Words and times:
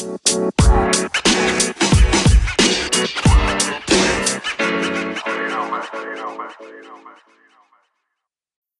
Hey, 0.00 0.06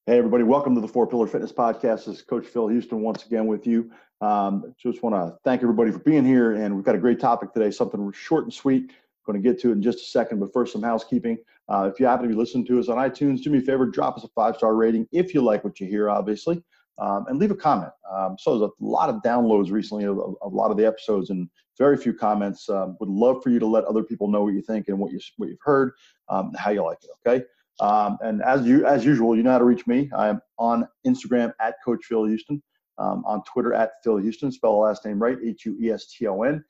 everybody, 0.07 0.43
welcome 0.43 0.73
to 0.73 0.81
the 0.81 0.87
Four 0.87 1.05
Pillar 1.05 1.27
Fitness 1.27 1.51
Podcast. 1.51 2.05
This 2.05 2.07
is 2.07 2.21
Coach 2.23 2.47
Phil 2.47 2.69
Hueston 2.69 2.93
once 2.93 3.23
again 3.23 3.45
with 3.45 3.67
you. 3.67 3.91
Um, 4.21 4.73
just 4.81 5.03
want 5.03 5.13
to 5.13 5.37
thank 5.43 5.61
everybody 5.61 5.91
for 5.91 5.99
being 5.99 6.25
here. 6.25 6.53
And 6.53 6.75
we've 6.75 6.83
got 6.83 6.95
a 6.95 6.97
great 6.97 7.19
topic 7.19 7.53
today, 7.53 7.69
something 7.69 8.11
short 8.13 8.45
and 8.45 8.53
sweet. 8.53 8.91
Going 9.27 9.39
to 9.39 9.47
get 9.47 9.61
to 9.61 9.69
it 9.69 9.73
in 9.73 9.83
just 9.83 9.99
a 9.99 10.05
second, 10.05 10.39
but 10.39 10.51
first, 10.51 10.73
some 10.73 10.81
housekeeping. 10.81 11.37
Uh, 11.69 11.87
if 11.93 11.99
you 11.99 12.07
happen 12.07 12.27
to 12.27 12.29
be 12.33 12.39
listening 12.39 12.65
to 12.65 12.79
us 12.79 12.89
on 12.89 12.97
iTunes, 12.97 13.43
do 13.43 13.51
me 13.51 13.59
a 13.59 13.61
favor, 13.61 13.85
drop 13.85 14.17
us 14.17 14.23
a 14.23 14.27
five 14.29 14.57
star 14.57 14.73
rating 14.73 15.07
if 15.11 15.35
you 15.35 15.41
like 15.43 15.63
what 15.63 15.79
you 15.79 15.85
hear, 15.85 16.09
obviously, 16.09 16.63
um, 17.01 17.25
and 17.27 17.39
leave 17.39 17.51
a 17.51 17.55
comment. 17.55 17.91
Um, 18.09 18.37
so, 18.39 18.57
there's 18.57 18.69
a 18.69 18.83
lot 18.83 19.09
of 19.09 19.15
downloads 19.23 19.71
recently 19.71 20.05
of, 20.05 20.19
of, 20.19 20.35
of, 20.41 20.53
a 20.53 20.55
lot 20.55 20.71
of 20.71 20.77
the 20.77 20.85
episodes 20.85 21.31
and 21.31 21.49
very 21.77 21.97
few 21.97 22.13
comments. 22.13 22.69
Um, 22.69 22.95
would 22.99 23.09
love 23.09 23.41
for 23.43 23.49
you 23.49 23.59
to 23.59 23.65
let 23.65 23.83
other 23.85 24.03
people 24.03 24.27
know 24.27 24.43
what 24.43 24.53
you 24.53 24.61
think 24.61 24.87
and 24.87 24.99
what, 24.99 25.11
you, 25.11 25.19
what 25.37 25.49
you've 25.49 25.57
heard, 25.63 25.93
um, 26.29 26.51
how 26.57 26.69
you 26.69 26.83
like 26.83 26.99
it, 27.03 27.09
okay? 27.27 27.43
Um, 27.79 28.17
and 28.21 28.43
as 28.43 28.65
you 28.67 28.85
as 28.85 29.03
usual, 29.03 29.35
you 29.35 29.41
know 29.41 29.51
how 29.51 29.57
to 29.57 29.63
reach 29.63 29.87
me. 29.87 30.09
I'm 30.15 30.39
on 30.59 30.87
Instagram 31.07 31.51
at 31.59 31.75
Coach 31.83 32.05
Phil 32.05 32.23
Hueston, 32.23 32.61
um, 32.99 33.23
on 33.25 33.41
Twitter 33.43 33.73
at 33.73 33.93
Phil 34.03 34.19
Hueston. 34.19 34.53
Spell 34.53 34.73
the 34.73 34.77
last 34.77 35.03
name 35.03 35.19
right, 35.19 35.37
H 35.43 35.65
U 35.65 35.75
E 35.81 35.89
S 35.89 36.05
T 36.13 36.27
O 36.27 36.43
N. 36.43 36.63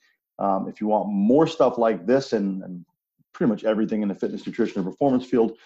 If 0.67 0.79
you 0.79 0.87
want 0.87 1.09
more 1.09 1.45
stuff 1.45 1.77
like 1.77 2.05
this 2.07 2.33
and, 2.33 2.63
and, 2.63 2.85
pretty 3.33 3.49
much 3.49 3.63
everything 3.63 4.01
in 4.01 4.09
the 4.09 4.13
fitness, 4.13 4.45
nutrition, 4.45 4.81
and 4.81 4.85
performance 4.85 5.25
field, 5.25 5.57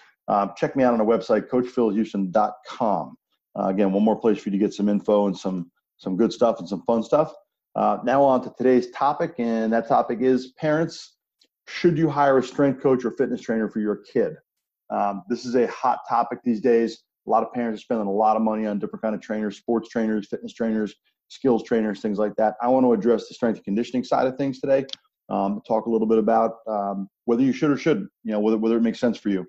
check 0.56 0.76
me 0.76 0.84
out 0.84 0.94
on 0.94 1.00
our 1.00 1.06
website, 1.06 1.48
CoachPhilHueston.com. 1.48 3.16
Uh, 3.58 3.68
again, 3.68 3.92
one 3.92 4.04
more 4.04 4.18
place 4.18 4.38
for 4.38 4.48
you 4.48 4.52
to 4.52 4.58
get 4.58 4.74
some 4.74 4.88
info 4.88 5.26
and 5.26 5.36
some 5.36 5.70
some 5.98 6.16
good 6.16 6.32
stuff 6.32 6.58
and 6.58 6.68
some 6.68 6.82
fun 6.82 7.02
stuff. 7.02 7.32
Uh, 7.74 7.98
now 8.04 8.22
on 8.22 8.42
to 8.42 8.52
today's 8.56 8.90
topic, 8.90 9.34
and 9.38 9.72
that 9.72 9.88
topic 9.88 10.20
is 10.20 10.52
parents. 10.58 11.16
Should 11.68 11.98
you 11.98 12.08
hire 12.08 12.38
a 12.38 12.42
strength 12.42 12.82
coach 12.82 13.04
or 13.04 13.10
fitness 13.12 13.40
trainer 13.40 13.68
for 13.68 13.80
your 13.80 13.96
kid? 13.96 14.34
Um, 14.90 15.22
this 15.28 15.44
is 15.44 15.56
a 15.56 15.66
hot 15.66 16.00
topic 16.08 16.38
these 16.44 16.60
days. 16.60 17.02
A 17.26 17.30
lot 17.30 17.42
of 17.42 17.52
parents 17.52 17.80
are 17.80 17.82
spending 17.82 18.06
a 18.06 18.12
lot 18.12 18.36
of 18.36 18.42
money 18.42 18.66
on 18.66 18.78
different 18.78 19.02
kind 19.02 19.14
of 19.14 19.20
trainers, 19.20 19.56
sports 19.56 19.88
trainers, 19.88 20.28
fitness 20.28 20.52
trainers, 20.52 20.94
skills 21.28 21.64
trainers, 21.64 22.00
things 22.00 22.18
like 22.18 22.36
that. 22.36 22.54
I 22.62 22.68
want 22.68 22.84
to 22.84 22.92
address 22.92 23.26
the 23.28 23.34
strength 23.34 23.56
and 23.56 23.64
conditioning 23.64 24.04
side 24.04 24.26
of 24.26 24.36
things 24.36 24.60
today. 24.60 24.86
Um, 25.28 25.60
talk 25.66 25.86
a 25.86 25.90
little 25.90 26.06
bit 26.06 26.18
about 26.18 26.58
um, 26.68 27.08
whether 27.24 27.42
you 27.42 27.52
should 27.52 27.70
or 27.70 27.76
should, 27.76 28.06
you 28.22 28.32
know, 28.32 28.38
whether 28.38 28.56
whether 28.56 28.76
it 28.76 28.82
makes 28.82 29.00
sense 29.00 29.18
for 29.18 29.28
you. 29.28 29.44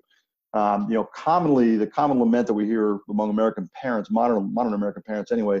Um, 0.54 0.88
you 0.88 0.94
know, 0.94 1.04
commonly 1.14 1.76
the 1.76 1.86
common 1.86 2.18
lament 2.18 2.46
that 2.46 2.54
we 2.54 2.64
hear 2.64 3.00
among 3.10 3.30
American 3.30 3.68
parents, 3.74 4.10
modern 4.10 4.52
modern 4.54 4.74
American 4.74 5.02
parents 5.02 5.30
anyway, 5.30 5.60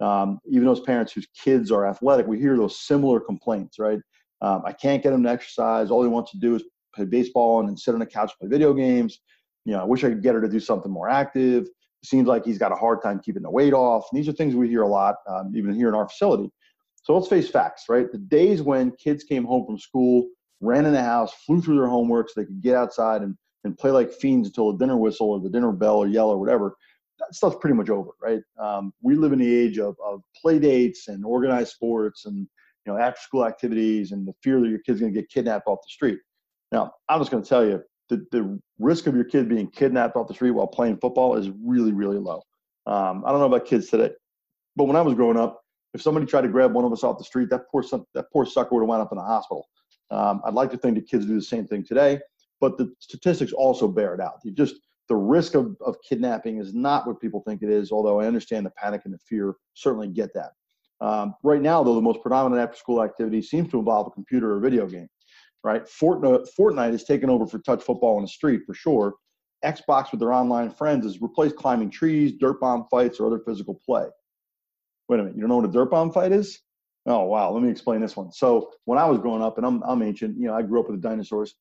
um, 0.00 0.40
even 0.50 0.66
those 0.66 0.80
parents 0.80 1.12
whose 1.12 1.28
kids 1.40 1.70
are 1.70 1.86
athletic, 1.86 2.26
we 2.26 2.38
hear 2.38 2.56
those 2.56 2.80
similar 2.80 3.20
complaints, 3.20 3.78
right? 3.78 4.00
Um, 4.40 4.62
I 4.66 4.72
can't 4.72 5.02
get 5.02 5.10
them 5.10 5.22
to 5.22 5.30
exercise. 5.30 5.90
All 5.90 6.02
he 6.02 6.08
wants 6.08 6.32
to 6.32 6.38
do 6.38 6.56
is 6.56 6.64
play 6.94 7.04
baseball 7.04 7.66
and 7.66 7.78
sit 7.78 7.94
on 7.94 8.00
the 8.00 8.06
couch 8.06 8.32
play 8.38 8.48
video 8.48 8.74
games. 8.74 9.20
You 9.64 9.74
know, 9.74 9.80
I 9.80 9.84
wish 9.84 10.02
I 10.04 10.08
could 10.08 10.22
get 10.22 10.34
her 10.34 10.40
to 10.40 10.48
do 10.48 10.60
something 10.60 10.90
more 10.90 11.08
active. 11.08 11.64
It 11.64 12.06
seems 12.08 12.26
like 12.26 12.44
he's 12.44 12.58
got 12.58 12.72
a 12.72 12.76
hard 12.76 13.02
time 13.02 13.20
keeping 13.20 13.42
the 13.42 13.50
weight 13.50 13.72
off. 13.72 14.06
And 14.10 14.18
these 14.18 14.28
are 14.28 14.32
things 14.32 14.54
we 14.54 14.68
hear 14.68 14.82
a 14.82 14.88
lot, 14.88 15.16
um, 15.28 15.52
even 15.56 15.74
here 15.74 15.88
in 15.88 15.94
our 15.94 16.08
facility. 16.08 16.50
So 17.02 17.16
let's 17.16 17.28
face 17.28 17.48
facts, 17.48 17.84
right? 17.88 18.10
The 18.10 18.18
days 18.18 18.62
when 18.62 18.90
kids 18.92 19.24
came 19.24 19.44
home 19.44 19.64
from 19.64 19.78
school, 19.78 20.28
ran 20.60 20.86
in 20.86 20.92
the 20.92 21.02
house, 21.02 21.32
flew 21.46 21.62
through 21.62 21.76
their 21.76 21.86
homework 21.86 22.28
so 22.28 22.40
they 22.40 22.46
could 22.46 22.62
get 22.62 22.74
outside 22.74 23.22
and, 23.22 23.36
and 23.64 23.76
play 23.76 23.90
like 23.90 24.12
fiends 24.12 24.48
until 24.48 24.72
the 24.72 24.78
dinner 24.78 24.96
whistle 24.96 25.30
or 25.30 25.40
the 25.40 25.48
dinner 25.48 25.72
bell 25.72 25.96
or 25.96 26.06
yell 26.06 26.28
or 26.28 26.38
whatever, 26.38 26.76
that 27.18 27.34
stuff's 27.34 27.56
pretty 27.60 27.76
much 27.76 27.90
over, 27.90 28.10
right? 28.22 28.42
Um, 28.58 28.92
we 29.02 29.14
live 29.14 29.32
in 29.32 29.38
the 29.38 29.54
age 29.54 29.78
of, 29.78 29.96
of 30.04 30.22
play 30.40 30.58
dates 30.58 31.08
and 31.08 31.24
organized 31.24 31.72
sports 31.72 32.26
and 32.26 32.46
you 32.86 32.92
know 32.92 32.98
after 32.98 33.20
school 33.20 33.46
activities 33.46 34.12
and 34.12 34.26
the 34.26 34.34
fear 34.42 34.60
that 34.60 34.68
your 34.68 34.80
kid's 34.80 35.00
going 35.00 35.12
to 35.12 35.20
get 35.20 35.30
kidnapped 35.30 35.66
off 35.66 35.78
the 35.82 35.90
street. 35.90 36.18
Now, 36.72 36.92
I'm 37.08 37.20
just 37.20 37.30
going 37.30 37.42
to 37.42 37.48
tell 37.48 37.64
you 37.64 37.82
the, 38.08 38.26
the 38.32 38.60
risk 38.78 39.06
of 39.06 39.14
your 39.14 39.24
kid 39.24 39.48
being 39.48 39.68
kidnapped 39.68 40.16
off 40.16 40.28
the 40.28 40.34
street 40.34 40.50
while 40.50 40.66
playing 40.66 40.98
football 40.98 41.36
is 41.36 41.50
really, 41.64 41.92
really 41.92 42.18
low. 42.18 42.42
Um, 42.86 43.24
I 43.24 43.30
don't 43.30 43.40
know 43.40 43.46
about 43.46 43.64
kids 43.64 43.88
today, 43.88 44.10
but 44.76 44.84
when 44.84 44.96
I 44.96 45.00
was 45.00 45.14
growing 45.14 45.38
up, 45.38 45.62
if 45.94 46.02
somebody 46.02 46.26
tried 46.26 46.42
to 46.42 46.48
grab 46.48 46.72
one 46.72 46.84
of 46.84 46.92
us 46.92 47.04
off 47.04 47.18
the 47.18 47.24
street, 47.24 47.48
that 47.50 47.62
poor 47.70 47.82
that 48.14 48.26
poor 48.32 48.44
sucker 48.44 48.74
would 48.74 48.82
have 48.82 48.88
wound 48.88 49.00
up 49.00 49.12
in 49.12 49.18
the 49.18 49.24
hospital. 49.24 49.68
Um, 50.10 50.42
I'd 50.44 50.54
like 50.54 50.70
to 50.72 50.76
think 50.76 50.96
that 50.96 51.08
kids 51.08 51.24
do 51.24 51.34
the 51.34 51.42
same 51.42 51.66
thing 51.66 51.84
today, 51.84 52.18
but 52.64 52.78
the 52.78 52.92
statistics 52.98 53.52
also 53.52 53.86
bear 53.86 54.14
it 54.14 54.20
out. 54.20 54.40
You 54.44 54.52
just 54.52 54.76
the 55.08 55.16
risk 55.16 55.54
of, 55.54 55.76
of 55.84 55.96
kidnapping 56.08 56.58
is 56.58 56.72
not 56.72 57.06
what 57.06 57.20
people 57.20 57.42
think 57.46 57.62
it 57.62 57.68
is, 57.68 57.92
although 57.92 58.20
I 58.20 58.26
understand 58.26 58.64
the 58.64 58.70
panic 58.70 59.02
and 59.04 59.12
the 59.12 59.18
fear, 59.18 59.54
certainly 59.74 60.08
get 60.08 60.30
that. 60.32 60.52
Um, 61.00 61.34
right 61.42 61.60
now, 61.60 61.82
though, 61.82 61.94
the 61.94 62.00
most 62.00 62.22
predominant 62.22 62.62
after 62.62 62.78
school 62.78 63.02
activity 63.02 63.42
seems 63.42 63.70
to 63.72 63.78
involve 63.78 64.06
a 64.06 64.10
computer 64.10 64.54
or 64.54 64.60
video 64.60 64.86
game 64.86 65.08
right? 65.64 65.84
Fortnite, 65.86 66.46
Fortnite 66.56 66.92
has 66.92 67.04
taken 67.04 67.30
over 67.30 67.46
for 67.46 67.58
touch 67.58 67.82
football 67.82 68.16
on 68.16 68.22
the 68.22 68.28
street 68.28 68.60
for 68.66 68.74
sure. 68.74 69.14
Xbox 69.64 70.10
with 70.10 70.20
their 70.20 70.32
online 70.32 70.70
friends 70.70 71.06
has 71.06 71.22
replaced 71.22 71.56
climbing 71.56 71.90
trees, 71.90 72.34
dirt 72.38 72.60
bomb 72.60 72.84
fights, 72.90 73.18
or 73.18 73.26
other 73.26 73.40
physical 73.40 73.80
play. 73.84 74.04
Wait 75.08 75.20
a 75.20 75.22
minute, 75.22 75.34
you 75.34 75.40
don't 75.40 75.48
know 75.48 75.56
what 75.56 75.64
a 75.64 75.72
dirt 75.72 75.90
bomb 75.90 76.12
fight 76.12 76.32
is? 76.32 76.60
Oh 77.06 77.24
wow, 77.24 77.50
let 77.50 77.62
me 77.62 77.70
explain 77.70 78.00
this 78.00 78.16
one. 78.16 78.30
So 78.30 78.72
when 78.84 78.98
I 78.98 79.06
was 79.06 79.18
growing 79.18 79.42
up, 79.42 79.56
and 79.56 79.66
I'm 79.66 79.82
I'm 79.82 80.02
ancient, 80.02 80.38
you 80.38 80.46
know, 80.46 80.54
I 80.54 80.62
grew 80.62 80.80
up 80.80 80.88
with 80.88 81.00
the 81.00 81.08
dinosaurs. 81.08 81.54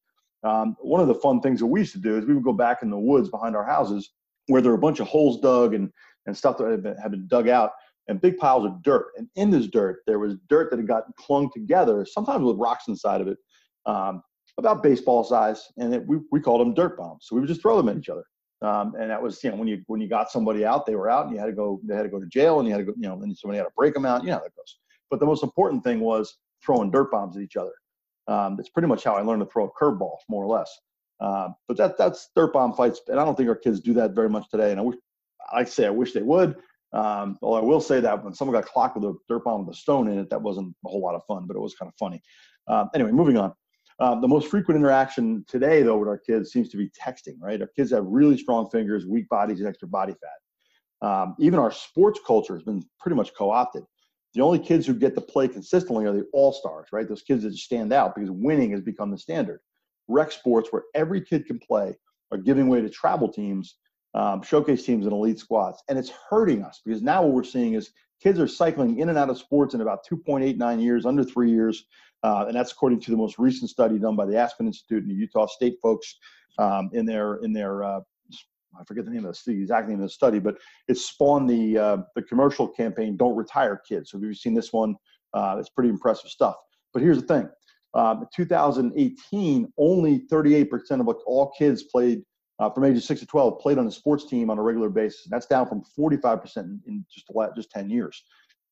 Um, 0.44 0.76
one 0.82 1.02
of 1.02 1.08
the 1.08 1.16
fun 1.16 1.42
things 1.42 1.60
that 1.60 1.66
we 1.66 1.82
used 1.82 1.94
to 1.94 2.00
do 2.00 2.18
is 2.18 2.26
we 2.26 2.34
would 2.34 2.44
go 2.44 2.54
back 2.54 2.84
in 2.84 2.90
the 2.90 2.98
woods 2.98 3.30
behind 3.30 3.56
our 3.56 3.66
houses 3.66 4.12
where 4.48 4.62
there 4.62 4.72
were 4.72 4.78
a 4.78 4.82
bunch 4.82 5.00
of 5.00 5.08
holes 5.08 5.40
dug 5.40 5.74
and 5.74 5.90
and 6.26 6.38
stuff 6.38 6.58
that 6.58 6.70
had 6.70 6.84
been, 6.84 6.96
had 6.98 7.12
been 7.12 7.28
dug 7.28 7.50
out 7.50 7.72
and 8.08 8.22
big 8.22 8.38
piles 8.38 8.66
of 8.66 8.82
dirt. 8.82 9.08
And 9.18 9.28
in 9.36 9.50
this 9.50 9.68
dirt, 9.68 10.04
there 10.08 10.20
was 10.20 10.36
dirt 10.50 10.70
that 10.72 10.78
had 10.78 10.88
gotten 10.88 11.14
clung 11.18 11.50
together, 11.54 12.06
sometimes 12.06 12.44
with 12.44 12.58
rocks 12.58 12.88
inside 12.88 13.22
of 13.22 13.28
it, 13.28 13.38
um, 13.86 14.22
about 14.58 14.84
baseball 14.84 15.24
size, 15.24 15.68
and 15.78 15.94
it, 15.94 16.08
we, 16.08 16.18
we 16.32 16.40
called 16.40 16.62
them 16.62 16.74
dirt 16.74 16.98
bombs. 16.98 17.26
So 17.28 17.36
we 17.36 17.42
would 17.42 17.50
just 17.50 17.62
throw 17.62 17.78
them 17.78 17.90
at 17.90 17.98
each 17.98 18.10
other. 18.10 18.24
Um, 18.62 18.94
and 18.98 19.10
that 19.10 19.22
was, 19.22 19.44
you 19.44 19.50
know, 19.50 19.58
when 19.58 19.68
you 19.68 19.84
when 19.88 20.00
you 20.00 20.08
got 20.08 20.32
somebody 20.32 20.66
out, 20.66 20.86
they 20.86 20.96
were 20.96 21.10
out, 21.10 21.26
and 21.26 21.34
you 21.34 21.40
had 21.40 21.48
to 21.48 21.52
go. 21.52 21.82
They 21.84 21.96
had 21.96 22.04
to 22.04 22.10
go 22.10 22.20
to 22.20 22.28
jail, 22.28 22.60
and 22.60 22.68
you 22.68 22.74
had 22.74 22.80
to 22.80 22.86
go, 22.86 22.94
you 22.96 23.10
know, 23.10 23.20
then 23.20 23.36
somebody 23.36 23.58
had 23.58 23.66
to 23.66 23.72
break 23.76 23.94
them 23.94 24.06
out. 24.06 24.22
You 24.24 24.30
know 24.30 24.36
how 24.36 24.44
that 24.44 24.56
goes. 24.56 24.78
But 25.10 25.20
the 25.20 25.26
most 25.26 25.44
important 25.44 25.84
thing 25.84 26.00
was 26.00 26.38
throwing 26.64 26.90
dirt 26.90 27.12
bombs 27.12 27.36
at 27.36 27.44
each 27.44 27.58
other. 27.58 27.74
Um, 28.28 28.56
that's 28.56 28.70
pretty 28.70 28.88
much 28.88 29.04
how 29.04 29.16
I 29.16 29.22
learned 29.22 29.42
to 29.42 29.46
throw 29.52 29.66
a 29.66 29.72
curveball, 29.72 30.18
more 30.30 30.44
or 30.44 30.48
less. 30.48 30.72
Um, 31.20 31.56
but 31.68 31.78
that 31.78 31.98
that's 31.98 32.30
dirt 32.36 32.54
bomb 32.54 32.74
fights, 32.74 33.02
and 33.08 33.20
I 33.20 33.26
don't 33.26 33.36
think 33.36 33.50
our 33.50 33.56
kids 33.56 33.80
do 33.80 33.94
that 33.94 34.12
very 34.12 34.30
much 34.30 34.50
today. 34.50 34.72
And 34.72 34.80
I 34.80 34.84
wish, 34.84 34.98
I 35.52 35.64
say, 35.64 35.86
I 35.86 35.92
wish 35.92 36.14
they 36.14 36.22
would. 36.22 36.56
Um, 36.94 37.40
although 37.42 37.60
I 37.60 37.66
will 37.66 37.82
say 37.82 38.00
that 38.02 38.24
when 38.24 38.34
someone 38.34 38.54
got 38.54 38.70
clocked 38.70 38.96
with 38.96 39.06
a 39.06 39.16
dirt 39.28 39.44
bomb 39.44 39.66
with 39.66 39.76
a 39.76 39.80
stone 39.80 40.08
in 40.10 40.20
it, 40.20 40.30
that 40.30 40.42
wasn't 40.42 40.76
a 40.86 40.90
whole 40.90 41.02
lot 41.02 41.16
of 41.16 41.26
fun, 41.26 41.46
but 41.48 41.56
it 41.56 41.60
was 41.60 41.76
kind 41.76 41.90
of 41.90 41.96
funny. 41.98 42.22
Um, 42.68 42.90
anyway, 42.94 43.12
moving 43.12 43.38
on. 43.38 43.54
Um, 44.00 44.22
the 44.22 44.28
most 44.28 44.48
frequent 44.48 44.80
interaction 44.80 45.46
today, 45.48 45.82
though, 45.84 45.98
with 45.98 46.08
our 46.08 46.18
kids 46.18 46.52
seems 46.52 46.70
to 46.70 46.78
be 46.78 46.90
texting, 46.90 47.36
right? 47.40 47.62
Our 47.62 47.70
kids 47.76 47.92
have 47.92 48.06
really 48.06 48.38
strong 48.38 48.70
fingers, 48.70 49.06
weak 49.06 49.30
bodies, 49.30 49.60
and 49.60 49.68
extra 49.68 49.88
body 49.88 50.14
fat. 50.14 51.08
Um, 51.08 51.36
even 51.40 51.60
our 51.60 51.72
sports 51.72 52.20
culture 52.26 52.54
has 52.54 52.64
been 52.64 52.84
pretty 53.00 53.16
much 53.16 53.34
co 53.36 53.52
opted. 53.52 53.84
The 54.34 54.42
only 54.42 54.60
kids 54.60 54.88
who 54.88 54.94
get 54.94 55.16
to 55.16 55.22
play 55.22 55.48
consistently 55.48 56.06
are 56.06 56.14
the 56.14 56.26
all 56.34 56.52
stars, 56.52 56.88
right? 56.92 57.08
Those 57.08 57.22
kids 57.22 57.44
that 57.44 57.54
stand 57.56 57.94
out 57.94 58.16
because 58.16 58.32
winning 58.32 58.72
has 58.72 58.82
become 58.82 59.12
the 59.12 59.18
standard. 59.18 59.60
Rec 60.08 60.32
sports, 60.32 60.70
where 60.72 60.84
every 60.96 61.22
kid 61.22 61.46
can 61.46 61.60
play, 61.60 61.96
are 62.32 62.38
giving 62.38 62.68
way 62.68 62.82
to 62.82 62.90
travel 62.90 63.32
teams, 63.32 63.76
um, 64.16 64.42
showcase 64.42 64.86
teams, 64.86 65.06
and 65.06 65.14
elite 65.14 65.40
squads. 65.40 65.84
And 65.88 66.00
it's 66.00 66.12
hurting 66.30 66.64
us 66.64 66.82
because 66.84 67.02
now 67.02 67.24
what 67.24 67.34
we're 67.34 67.44
seeing 67.44 67.74
is 67.74 67.92
kids 68.22 68.40
are 68.40 68.48
cycling 68.48 69.00
in 69.00 69.10
and 69.10 69.18
out 69.18 69.30
of 69.30 69.38
sports 69.38 69.76
in 69.76 69.82
about 69.82 70.00
2.89 70.12 70.82
years, 70.82 71.06
under 71.06 71.24
three 71.24 71.52
years. 71.52 71.86
Uh, 72.24 72.46
and 72.48 72.56
that's 72.56 72.72
according 72.72 73.02
to 73.02 73.12
the 73.12 73.18
most 73.18 73.38
recent 73.38 73.70
study 73.70 74.00
done 74.00 74.16
by 74.16 74.26
the 74.26 74.38
Aspen 74.38 74.66
Institute 74.66 75.04
and 75.04 75.12
the 75.12 75.16
Utah 75.16 75.46
State 75.46 75.76
folks 75.82 76.16
um, 76.58 76.90
in 76.94 77.06
their 77.06 77.36
in 77.38 77.52
their 77.52 77.84
uh, 77.84 78.00
I 78.80 78.84
forget 78.86 79.06
the 79.06 79.12
name 79.12 79.26
of 79.26 79.38
the, 79.46 79.52
exact 79.52 79.88
name 79.88 80.00
of 80.00 80.04
the 80.04 80.10
study, 80.10 80.40
but 80.40 80.58
it 80.88 80.98
spawned 80.98 81.50
the 81.50 81.78
uh, 81.78 81.98
the 82.16 82.22
commercial 82.22 82.68
campaign 82.68 83.18
"Don't 83.18 83.36
Retire 83.36 83.82
Kids." 83.88 84.12
So 84.12 84.18
if 84.18 84.24
you've 84.24 84.38
seen 84.38 84.54
this 84.54 84.74
one, 84.74 84.96
uh, 85.34 85.58
it's 85.60 85.70
pretty 85.70 85.90
impressive 85.90 86.30
stuff. 86.30 86.56
But 86.94 87.02
here's 87.02 87.22
the 87.22 87.28
thing: 87.28 87.50
um, 87.94 88.22
in 88.22 88.28
2018, 88.36 89.74
only 89.78 90.20
38% 90.32 91.00
of 91.00 91.08
all 91.26 91.52
kids 91.58 91.84
played 91.84 92.24
uh, 92.60 92.70
from 92.70 92.86
ages 92.86 93.06
6 93.06 93.22
to 93.22 93.26
12 93.26 93.60
played 93.60 93.78
on 93.78 93.88
a 93.88 93.92
sports 93.92 94.26
team 94.26 94.50
on 94.50 94.58
a 94.58 94.62
regular 94.62 94.90
basis. 94.90 95.28
That's 95.30 95.46
down 95.46 95.68
from 95.68 95.84
45% 95.98 96.58
in, 96.58 96.82
in 96.88 97.06
just 97.12 97.30
just 97.56 97.72
10 97.72 97.90
years. 97.90 98.24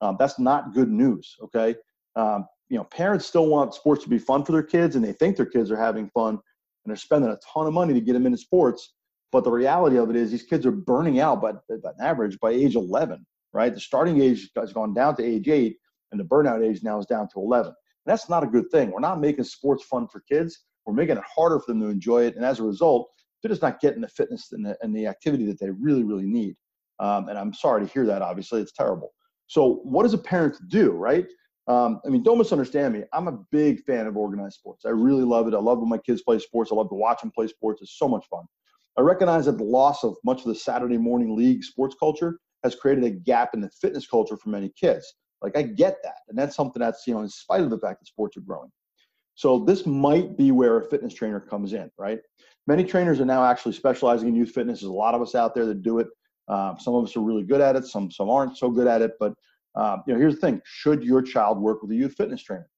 Um, 0.02 0.16
that's 0.20 0.40
not 0.40 0.74
good 0.74 0.90
news. 0.90 1.36
Okay, 1.44 1.76
um, 2.16 2.46
you 2.70 2.78
know, 2.78 2.84
parents 2.86 3.26
still 3.26 3.48
want 3.48 3.74
sports 3.74 4.04
to 4.04 4.10
be 4.10 4.18
fun 4.18 4.44
for 4.44 4.52
their 4.54 4.64
kids 4.64 4.96
and 4.96 5.04
they 5.04 5.14
think 5.14 5.36
their 5.36 5.46
kids 5.46 5.70
are 5.72 5.78
having 5.78 6.10
fun 6.10 6.30
and 6.36 6.90
they're 6.90 6.96
spending 6.96 7.30
a 7.30 7.38
ton 7.54 7.68
of 7.68 7.74
money 7.74 7.94
to 7.94 8.02
get 8.02 8.14
them 8.14 8.26
into 8.26 8.38
sports. 8.38 8.94
But 9.32 9.44
the 9.44 9.52
reality 9.52 9.98
of 9.98 10.10
it 10.10 10.16
is 10.16 10.32
these 10.32 10.44
kids 10.44 10.66
are 10.66 10.72
burning 10.72 11.20
out 11.20 11.42
by, 11.42 11.54
by 11.54 11.92
average 12.02 12.40
by 12.40 12.52
age 12.52 12.76
11, 12.76 13.26
right? 13.54 13.74
The 13.74 13.80
starting 13.80 14.22
age 14.22 14.50
has 14.58 14.74
gone 14.74 14.94
down 14.94 15.16
to 15.18 15.24
age 15.24 15.48
eight 15.48 15.78
and 16.12 16.20
the 16.20 16.26
burnout 16.26 16.66
age 16.66 16.84
now 16.84 17.00
is 17.00 17.06
down 17.06 17.28
to 17.30 17.40
11. 17.40 17.68
And 17.68 17.76
that's 18.06 18.30
not 18.30 18.44
a 18.44 18.48
good 18.48 18.70
thing. 18.72 18.92
We're 18.92 19.00
not 19.00 19.22
making 19.22 19.46
sports 19.46 19.84
fun 19.84 20.08
for 20.08 20.22
kids. 20.22 20.66
We're 20.86 20.94
making 20.94 21.18
it 21.18 21.24
harder 21.24 21.60
for 21.60 21.72
them 21.72 21.82
to 21.82 21.88
enjoy 21.88 22.26
it. 22.26 22.36
And 22.36 22.44
as 22.44 22.60
a 22.60 22.64
result, 22.64 23.10
they're 23.42 23.50
just 23.50 23.62
not 23.62 23.80
getting 23.80 24.02
the 24.02 24.08
fitness 24.08 24.52
and 24.52 24.66
the, 24.66 24.78
and 24.82 24.96
the 24.96 25.08
activity 25.08 25.46
that 25.46 25.60
they 25.60 25.70
really, 25.70 26.04
really 26.04 26.26
need. 26.26 26.56
Um, 27.00 27.30
and 27.30 27.38
I'm 27.38 27.54
sorry 27.54 27.86
to 27.86 27.92
hear 27.92 28.06
that, 28.06 28.22
obviously. 28.22 28.62
It's 28.62 28.72
terrible. 28.72 29.14
So, 29.48 29.82
what 29.84 30.04
does 30.04 30.14
a 30.14 30.18
parent 30.18 30.58
do, 30.70 30.92
right? 30.92 31.26
Um, 31.68 32.00
I 32.06 32.10
mean, 32.10 32.24
don't 32.24 32.38
misunderstand 32.38 32.94
me. 32.94 33.04
I'm 33.14 33.28
a 33.28 33.40
big 33.52 33.84
fan 33.84 34.08
of 34.08 34.18
organized 34.18 34.56
sports. 34.56 34.86
I 34.86 34.90
really 34.90 35.24
love 35.24 35.48
it. 35.48 35.54
I 35.54 35.60
love 35.60 35.80
when 35.80 35.90
my 35.90 35.98
kids 35.98 36.22
play 36.22 36.40
sports. 36.40 36.72
I 36.72 36.76
love 36.76 36.90
to 36.90 36.96
watch 36.96 37.22
them 37.22 37.32
play 37.32 37.48
sports. 37.48 37.82
It's 37.82 37.98
so 37.98 38.08
much 38.08 38.26
fun. 38.30 38.46
I 39.02 39.04
recognize 39.04 39.48
that 39.48 39.58
the 39.58 39.64
loss 39.64 40.04
of 40.04 40.16
much 40.24 40.42
of 40.42 40.46
the 40.46 40.54
Saturday 40.54 41.00
morning 41.00 41.36
league 41.36 41.64
sports 41.64 41.96
culture 42.00 42.38
has 42.64 42.76
created 42.76 43.04
a 43.04 43.10
gap 43.10 43.56
in 43.56 43.60
the 43.60 43.70
fitness 43.82 44.06
culture 44.06 44.38
for 44.38 44.50
many 44.50 44.72
kids. 44.80 45.16
Like 45.42 45.58
I 45.58 45.64
get 45.64 45.98
that, 46.04 46.18
and 46.30 46.38
that's 46.38 46.56
something 46.56 46.80
that's 46.80 47.08
you 47.08 47.16
know 47.16 47.22
in 47.22 47.30
spite 47.30 47.62
of 47.62 47.72
the 47.72 47.80
fact 47.80 48.00
that 48.00 48.06
sports 48.06 48.38
are 48.38 48.42
growing. 48.42 48.70
So 49.34 49.58
this 49.58 49.88
might 49.88 50.38
be 50.38 50.52
where 50.52 50.78
a 50.78 50.88
fitness 50.88 51.16
trainer 51.16 51.40
comes 51.40 51.74
in, 51.74 51.90
right? 51.98 52.20
Many 52.68 52.84
trainers 52.84 53.20
are 53.20 53.26
now 53.26 53.44
actually 53.44 53.74
specializing 53.74 54.28
in 54.28 54.36
youth 54.36 54.52
fitness. 54.52 54.82
There's 54.82 54.92
a 54.92 54.94
lot 54.94 55.16
of 55.16 55.22
us 55.24 55.34
out 55.34 55.56
there 55.56 55.66
that 55.66 55.82
do 55.82 55.98
it. 55.98 56.06
Um, 56.48 56.76
some 56.80 56.94
of 56.94 57.04
us 57.04 57.18
are 57.18 57.22
really 57.22 57.44
good 57.44 57.60
at 57.60 57.76
it. 57.76 57.86
Some 57.86 58.12
some 58.12 58.30
aren't 58.30 58.56
so 58.56 58.70
good 58.70 58.86
at 58.86 59.02
it. 59.02 59.14
But 59.20 59.34
um, 59.74 60.04
you 60.06 60.14
know, 60.14 60.20
here's 60.20 60.36
the 60.36 60.42
thing: 60.42 60.62
should 60.64 61.04
your 61.04 61.24
child 61.24 61.60
work 61.60 61.82
with 61.82 61.90
a 61.90 61.96
youth 61.96 62.14
fitness 62.16 62.44
trainer? 62.44 62.70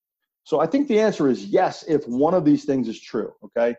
So 0.46 0.62
I 0.62 0.68
think 0.68 0.88
the 0.88 1.02
answer 1.02 1.28
is 1.28 1.48
yes 1.48 1.84
if 1.86 2.06
one 2.06 2.34
of 2.34 2.46
these 2.46 2.64
things 2.64 2.88
is 2.88 3.02
true. 3.02 3.34
Okay, 3.44 3.76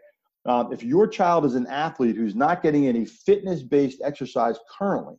um, 0.46 0.72
if 0.72 0.82
your 0.82 1.06
child 1.06 1.44
is 1.44 1.54
an 1.54 1.66
athlete 1.66 2.16
who's 2.16 2.34
not 2.34 2.62
getting 2.62 2.86
any 2.86 3.04
fitness-based 3.04 4.02
exercise 4.04 4.58
currently, 4.78 5.16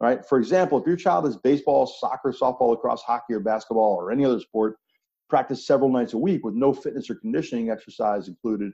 right? 0.00 0.24
For 0.26 0.38
example, 0.38 0.80
if 0.80 0.86
your 0.86 0.96
child 0.96 1.26
is 1.26 1.36
baseball, 1.36 1.86
soccer, 1.86 2.32
softball, 2.32 2.70
lacrosse, 2.70 3.02
hockey, 3.02 3.34
or 3.34 3.40
basketball, 3.40 3.94
or 3.94 4.10
any 4.10 4.24
other 4.24 4.40
sport, 4.40 4.76
practice 5.28 5.66
several 5.66 5.90
nights 5.90 6.14
a 6.14 6.18
week 6.18 6.44
with 6.44 6.54
no 6.54 6.72
fitness 6.72 7.08
or 7.08 7.14
conditioning 7.14 7.70
exercise 7.70 8.28
included, 8.28 8.72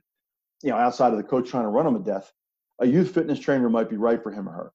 you 0.63 0.71
know, 0.71 0.77
outside 0.77 1.13
of 1.13 1.19
the 1.19 1.25
coach 1.25 1.49
trying 1.49 1.65
to 1.65 1.69
run 1.69 1.85
them 1.85 2.03
to 2.03 2.11
death, 2.11 2.33
a 2.81 2.87
youth 2.87 3.13
fitness 3.13 3.39
trainer 3.39 3.69
might 3.69 3.91
be 3.91 3.97
right 3.97 4.23
for 4.23 4.31
him 4.31 4.49
or 4.49 4.53
her. 4.53 4.73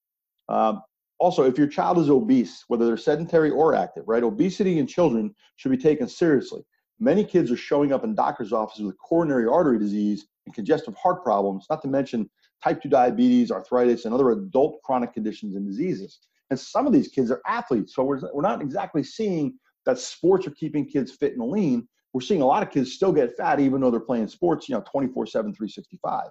Um, 0.53 0.81
also, 1.19 1.43
if 1.43 1.57
your 1.57 1.67
child 1.67 1.99
is 1.99 2.09
obese, 2.09 2.65
whether 2.67 2.85
they're 2.85 2.97
sedentary 2.97 3.49
or 3.49 3.75
active, 3.75 4.03
right, 4.07 4.23
obesity 4.23 4.79
in 4.79 4.87
children 4.87 5.33
should 5.55 5.71
be 5.71 5.77
taken 5.77 6.07
seriously. 6.07 6.61
Many 6.99 7.23
kids 7.23 7.49
are 7.49 7.57
showing 7.57 7.93
up 7.93 8.03
in 8.03 8.13
doctor's 8.13 8.51
offices 8.51 8.85
with 8.85 8.97
coronary 8.97 9.47
artery 9.47 9.79
disease 9.79 10.25
and 10.45 10.54
congestive 10.56 10.95
heart 10.95 11.24
problems, 11.24 11.66
not 11.69 11.81
to 11.81 11.88
mention 11.88 12.30
type 12.63 12.81
2 12.81 12.90
diabetes, 12.90 13.51
arthritis, 13.51 14.06
and 14.06 14.13
other 14.13 14.31
adult 14.31 14.81
chronic 14.84 15.13
conditions 15.13 15.56
and 15.56 15.66
diseases. 15.66 16.19
And 16.50 16.60
some 16.60 16.86
of 16.86 16.94
these 16.94 17.07
kids 17.07 17.31
are 17.31 17.42
athletes, 17.48 17.95
so 17.95 18.04
we're, 18.04 18.19
we're 18.34 18.42
not 18.42 18.62
exactly 18.62 19.04
seeing 19.04 19.57
that 19.86 20.00
sports 20.00 20.48
are 20.48 20.51
keeping 20.51 20.86
kids 20.86 21.12
fit 21.12 21.34
and 21.34 21.50
lean. 21.50 21.88
We're 22.13 22.22
seeing 22.22 22.42
a 22.42 22.45
lot 22.45 22.63
of 22.63 22.69
kids 22.69 22.94
still 22.94 23.12
get 23.12 23.36
fat 23.36 23.60
even 23.60 23.81
though 23.81 23.92
they're 23.92 24.00
playing 24.00 24.28
sports, 24.28 24.69
you 24.69 24.75
know, 24.75 24.84
24 24.90 25.25
7, 25.25 25.54
365. 25.54 26.28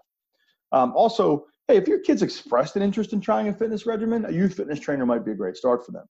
Um, 0.71 0.93
also, 0.95 1.47
hey, 1.69 1.77
if 1.77 1.87
your 1.87 2.01
kid's 2.01 2.23
expressed 2.23 2.77
an 2.77 2.83
interest 2.83 3.13
in 3.13 3.21
trying 3.21 3.49
a 3.49 3.53
fitness 3.53 3.85
regimen, 3.85 4.25
a 4.25 4.31
youth 4.31 4.55
fitness 4.55 4.81
trainer 4.81 5.05
might 5.05 5.25
be 5.25 5.33
a 5.33 5.35
great 5.35 5.57
start 5.57 5.85
for 5.85 5.93
them. 5.93 6.07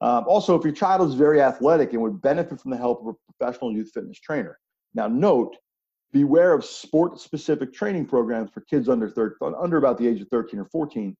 Um, 0.00 0.24
also, 0.26 0.56
if 0.56 0.64
your 0.64 0.72
child 0.72 1.06
is 1.06 1.14
very 1.14 1.42
athletic 1.42 1.92
and 1.92 2.00
would 2.00 2.22
benefit 2.22 2.60
from 2.60 2.70
the 2.70 2.76
help 2.76 3.02
of 3.02 3.08
a 3.08 3.32
professional 3.32 3.72
youth 3.72 3.90
fitness 3.92 4.18
trainer. 4.18 4.58
Now, 4.94 5.08
note, 5.08 5.56
beware 6.12 6.52
of 6.52 6.64
sport-specific 6.64 7.72
training 7.72 8.06
programs 8.06 8.50
for 8.50 8.62
kids 8.62 8.88
under 8.88 9.08
30, 9.08 9.36
uh, 9.42 9.52
under 9.60 9.76
about 9.76 9.98
the 9.98 10.06
age 10.06 10.20
of 10.20 10.28
13 10.28 10.60
or 10.60 10.64
14. 10.66 11.16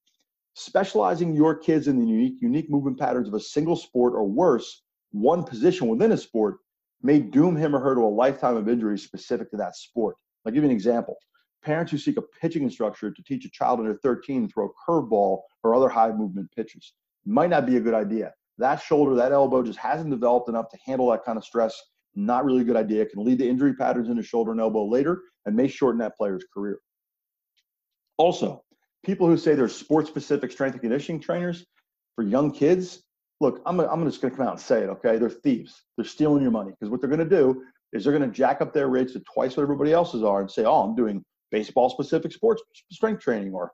Specializing 0.53 1.33
your 1.33 1.55
kids 1.55 1.87
in 1.87 1.97
the 1.97 2.05
unique, 2.05 2.35
unique 2.41 2.69
movement 2.69 2.99
patterns 2.99 3.27
of 3.27 3.33
a 3.33 3.39
single 3.39 3.75
sport 3.75 4.13
or 4.13 4.27
worse, 4.27 4.83
one 5.11 5.43
position 5.43 5.87
within 5.87 6.11
a 6.11 6.17
sport, 6.17 6.57
may 7.03 7.19
doom 7.19 7.55
him 7.55 7.75
or 7.75 7.79
her 7.79 7.95
to 7.95 8.01
a 8.01 8.03
lifetime 8.03 8.57
of 8.57 8.67
injuries 8.67 9.03
specific 9.03 9.49
to 9.51 9.57
that 9.57 9.75
sport. 9.75 10.15
I'll 10.45 10.51
give 10.51 10.63
you 10.63 10.69
an 10.69 10.75
example. 10.75 11.15
Parents 11.63 11.91
who 11.91 11.97
seek 11.97 12.17
a 12.17 12.23
pitching 12.41 12.63
instructor 12.63 13.11
to 13.11 13.23
teach 13.23 13.45
a 13.45 13.51
child 13.51 13.79
under 13.79 13.95
13 13.95 14.47
to 14.47 14.53
throw 14.53 14.67
a 14.67 14.91
curveball 14.91 15.41
or 15.63 15.75
other 15.75 15.89
high 15.89 16.11
movement 16.11 16.49
pitches 16.55 16.93
might 17.25 17.49
not 17.49 17.65
be 17.65 17.77
a 17.77 17.81
good 17.81 17.93
idea. 17.93 18.33
That 18.57 18.81
shoulder, 18.81 19.15
that 19.15 19.31
elbow 19.31 19.63
just 19.63 19.79
hasn't 19.79 20.09
developed 20.09 20.49
enough 20.49 20.69
to 20.69 20.77
handle 20.85 21.09
that 21.11 21.23
kind 21.23 21.37
of 21.37 21.45
stress. 21.45 21.79
Not 22.15 22.45
really 22.45 22.61
a 22.61 22.65
good 22.65 22.75
idea. 22.75 23.05
Can 23.05 23.23
lead 23.23 23.39
to 23.39 23.47
injury 23.47 23.73
patterns 23.73 24.09
in 24.09 24.17
the 24.17 24.23
shoulder 24.23 24.51
and 24.51 24.59
elbow 24.59 24.85
later 24.85 25.21
and 25.45 25.55
may 25.55 25.67
shorten 25.67 25.99
that 25.99 26.17
player's 26.17 26.43
career. 26.53 26.79
Also, 28.17 28.63
people 29.05 29.27
who 29.27 29.37
say 29.37 29.55
they're 29.55 29.69
sports 29.69 30.09
specific 30.09 30.51
strength 30.51 30.73
and 30.73 30.81
conditioning 30.81 31.21
trainers 31.21 31.65
for 32.15 32.23
young 32.23 32.51
kids, 32.51 33.03
look, 33.39 33.61
I'm, 33.65 33.79
I'm 33.79 34.05
just 34.05 34.21
going 34.21 34.31
to 34.31 34.37
come 34.37 34.45
out 34.45 34.53
and 34.53 34.61
say 34.61 34.83
it, 34.83 34.89
okay? 34.89 35.17
They're 35.17 35.29
thieves. 35.29 35.83
They're 35.95 36.05
stealing 36.05 36.41
your 36.41 36.51
money 36.51 36.71
because 36.71 36.91
what 36.91 37.01
they're 37.01 37.09
going 37.09 37.27
to 37.27 37.37
do 37.37 37.63
is 37.93 38.03
they're 38.03 38.17
going 38.17 38.29
to 38.29 38.35
jack 38.35 38.61
up 38.61 38.73
their 38.73 38.87
rates 38.87 39.13
to 39.13 39.21
twice 39.33 39.57
what 39.57 39.63
everybody 39.63 39.91
else's 39.91 40.23
are 40.23 40.41
and 40.41 40.51
say, 40.51 40.65
oh, 40.65 40.81
I'm 40.81 40.95
doing 40.95 41.23
baseball 41.51 41.89
specific 41.89 42.31
sports 42.31 42.61
strength 42.91 43.21
training 43.21 43.53
or 43.53 43.71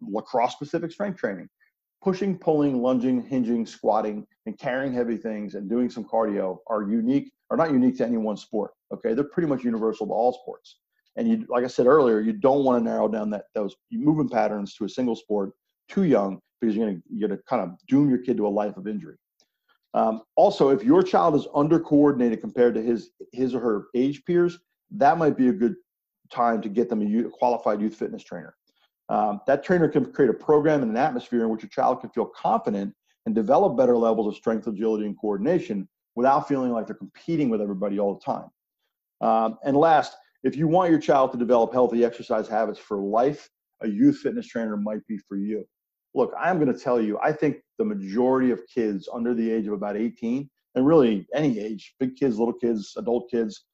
lacrosse 0.00 0.52
specific 0.52 0.90
strength 0.90 1.18
training. 1.18 1.48
Pushing, 2.02 2.38
pulling, 2.38 2.82
lunging, 2.82 3.22
hinging, 3.26 3.66
squatting, 3.66 4.26
and 4.44 4.58
carrying 4.58 4.92
heavy 4.92 5.16
things 5.16 5.54
and 5.54 5.68
doing 5.68 5.88
some 5.88 6.04
cardio 6.04 6.58
are 6.68 6.82
unique, 6.82 7.32
are 7.50 7.56
not 7.56 7.70
unique 7.70 7.96
to 7.98 8.06
any 8.06 8.16
one 8.16 8.36
sport. 8.36 8.72
Okay, 8.92 9.14
they're 9.14 9.24
pretty 9.24 9.48
much 9.48 9.64
universal 9.64 10.06
to 10.06 10.12
all 10.12 10.32
sports. 10.32 10.78
And 11.16 11.28
you, 11.28 11.46
like 11.48 11.64
I 11.64 11.68
said 11.68 11.86
earlier, 11.86 12.20
you 12.20 12.32
don't 12.32 12.64
want 12.64 12.82
to 12.82 12.90
narrow 12.90 13.08
down 13.08 13.30
that 13.30 13.46
those 13.54 13.74
movement 13.90 14.32
patterns 14.32 14.74
to 14.74 14.84
a 14.84 14.88
single 14.88 15.16
sport 15.16 15.52
too 15.88 16.04
young 16.04 16.40
because 16.60 16.76
you're 16.76 16.86
gonna 16.86 17.00
you're 17.10 17.28
gonna 17.28 17.40
kind 17.48 17.62
of 17.62 17.70
doom 17.88 18.08
your 18.08 18.18
kid 18.18 18.36
to 18.36 18.46
a 18.46 18.48
life 18.48 18.76
of 18.76 18.86
injury. 18.86 19.16
Um, 19.94 20.22
also, 20.36 20.68
if 20.70 20.84
your 20.84 21.02
child 21.02 21.34
is 21.34 21.46
under 21.54 21.80
coordinated 21.80 22.40
compared 22.40 22.74
to 22.74 22.82
his 22.82 23.10
his 23.32 23.54
or 23.54 23.60
her 23.60 23.86
age 23.94 24.24
peers, 24.26 24.58
that 24.90 25.16
might 25.18 25.36
be 25.36 25.48
a 25.48 25.52
good 25.52 25.76
time 26.30 26.60
to 26.60 26.68
get 26.68 26.88
them 26.88 27.02
a 27.02 27.30
qualified 27.30 27.80
youth 27.80 27.94
fitness 27.94 28.22
trainer. 28.22 28.54
Um, 29.08 29.40
that 29.46 29.62
trainer 29.62 29.88
can 29.88 30.12
create 30.12 30.30
a 30.30 30.34
program 30.34 30.82
and 30.82 30.90
an 30.90 30.96
atmosphere 30.96 31.44
in 31.44 31.50
which 31.50 31.62
a 31.62 31.68
child 31.68 32.00
can 32.00 32.10
feel 32.10 32.26
confident 32.26 32.92
and 33.24 33.34
develop 33.34 33.76
better 33.76 33.96
levels 33.96 34.26
of 34.26 34.36
strength, 34.36 34.66
agility, 34.66 35.06
and 35.06 35.18
coordination 35.18 35.88
without 36.16 36.48
feeling 36.48 36.72
like 36.72 36.86
they're 36.86 36.96
competing 36.96 37.48
with 37.48 37.60
everybody 37.60 38.00
all 38.00 38.14
the 38.14 38.24
time. 38.24 38.48
Um, 39.20 39.58
and 39.64 39.76
last, 39.76 40.16
if 40.42 40.56
you 40.56 40.66
want 40.66 40.90
your 40.90 40.98
child 40.98 41.32
to 41.32 41.38
develop 41.38 41.72
healthy 41.72 42.04
exercise 42.04 42.48
habits 42.48 42.78
for 42.78 42.98
life, 42.98 43.48
a 43.82 43.88
youth 43.88 44.18
fitness 44.18 44.46
trainer 44.46 44.76
might 44.76 45.06
be 45.06 45.18
for 45.18 45.36
you. 45.36 45.64
Look, 46.14 46.32
I'm 46.38 46.58
going 46.58 46.72
to 46.72 46.78
tell 46.78 47.00
you, 47.00 47.18
I 47.22 47.32
think 47.32 47.58
the 47.78 47.84
majority 47.84 48.50
of 48.50 48.62
kids 48.72 49.08
under 49.12 49.34
the 49.34 49.50
age 49.50 49.66
of 49.66 49.74
about 49.74 49.96
18, 49.96 50.48
and 50.74 50.86
really 50.86 51.26
any 51.34 51.58
age, 51.58 51.94
big 52.00 52.16
kids, 52.16 52.38
little 52.38 52.54
kids, 52.54 52.94
adult 52.96 53.30
kids, 53.30 53.64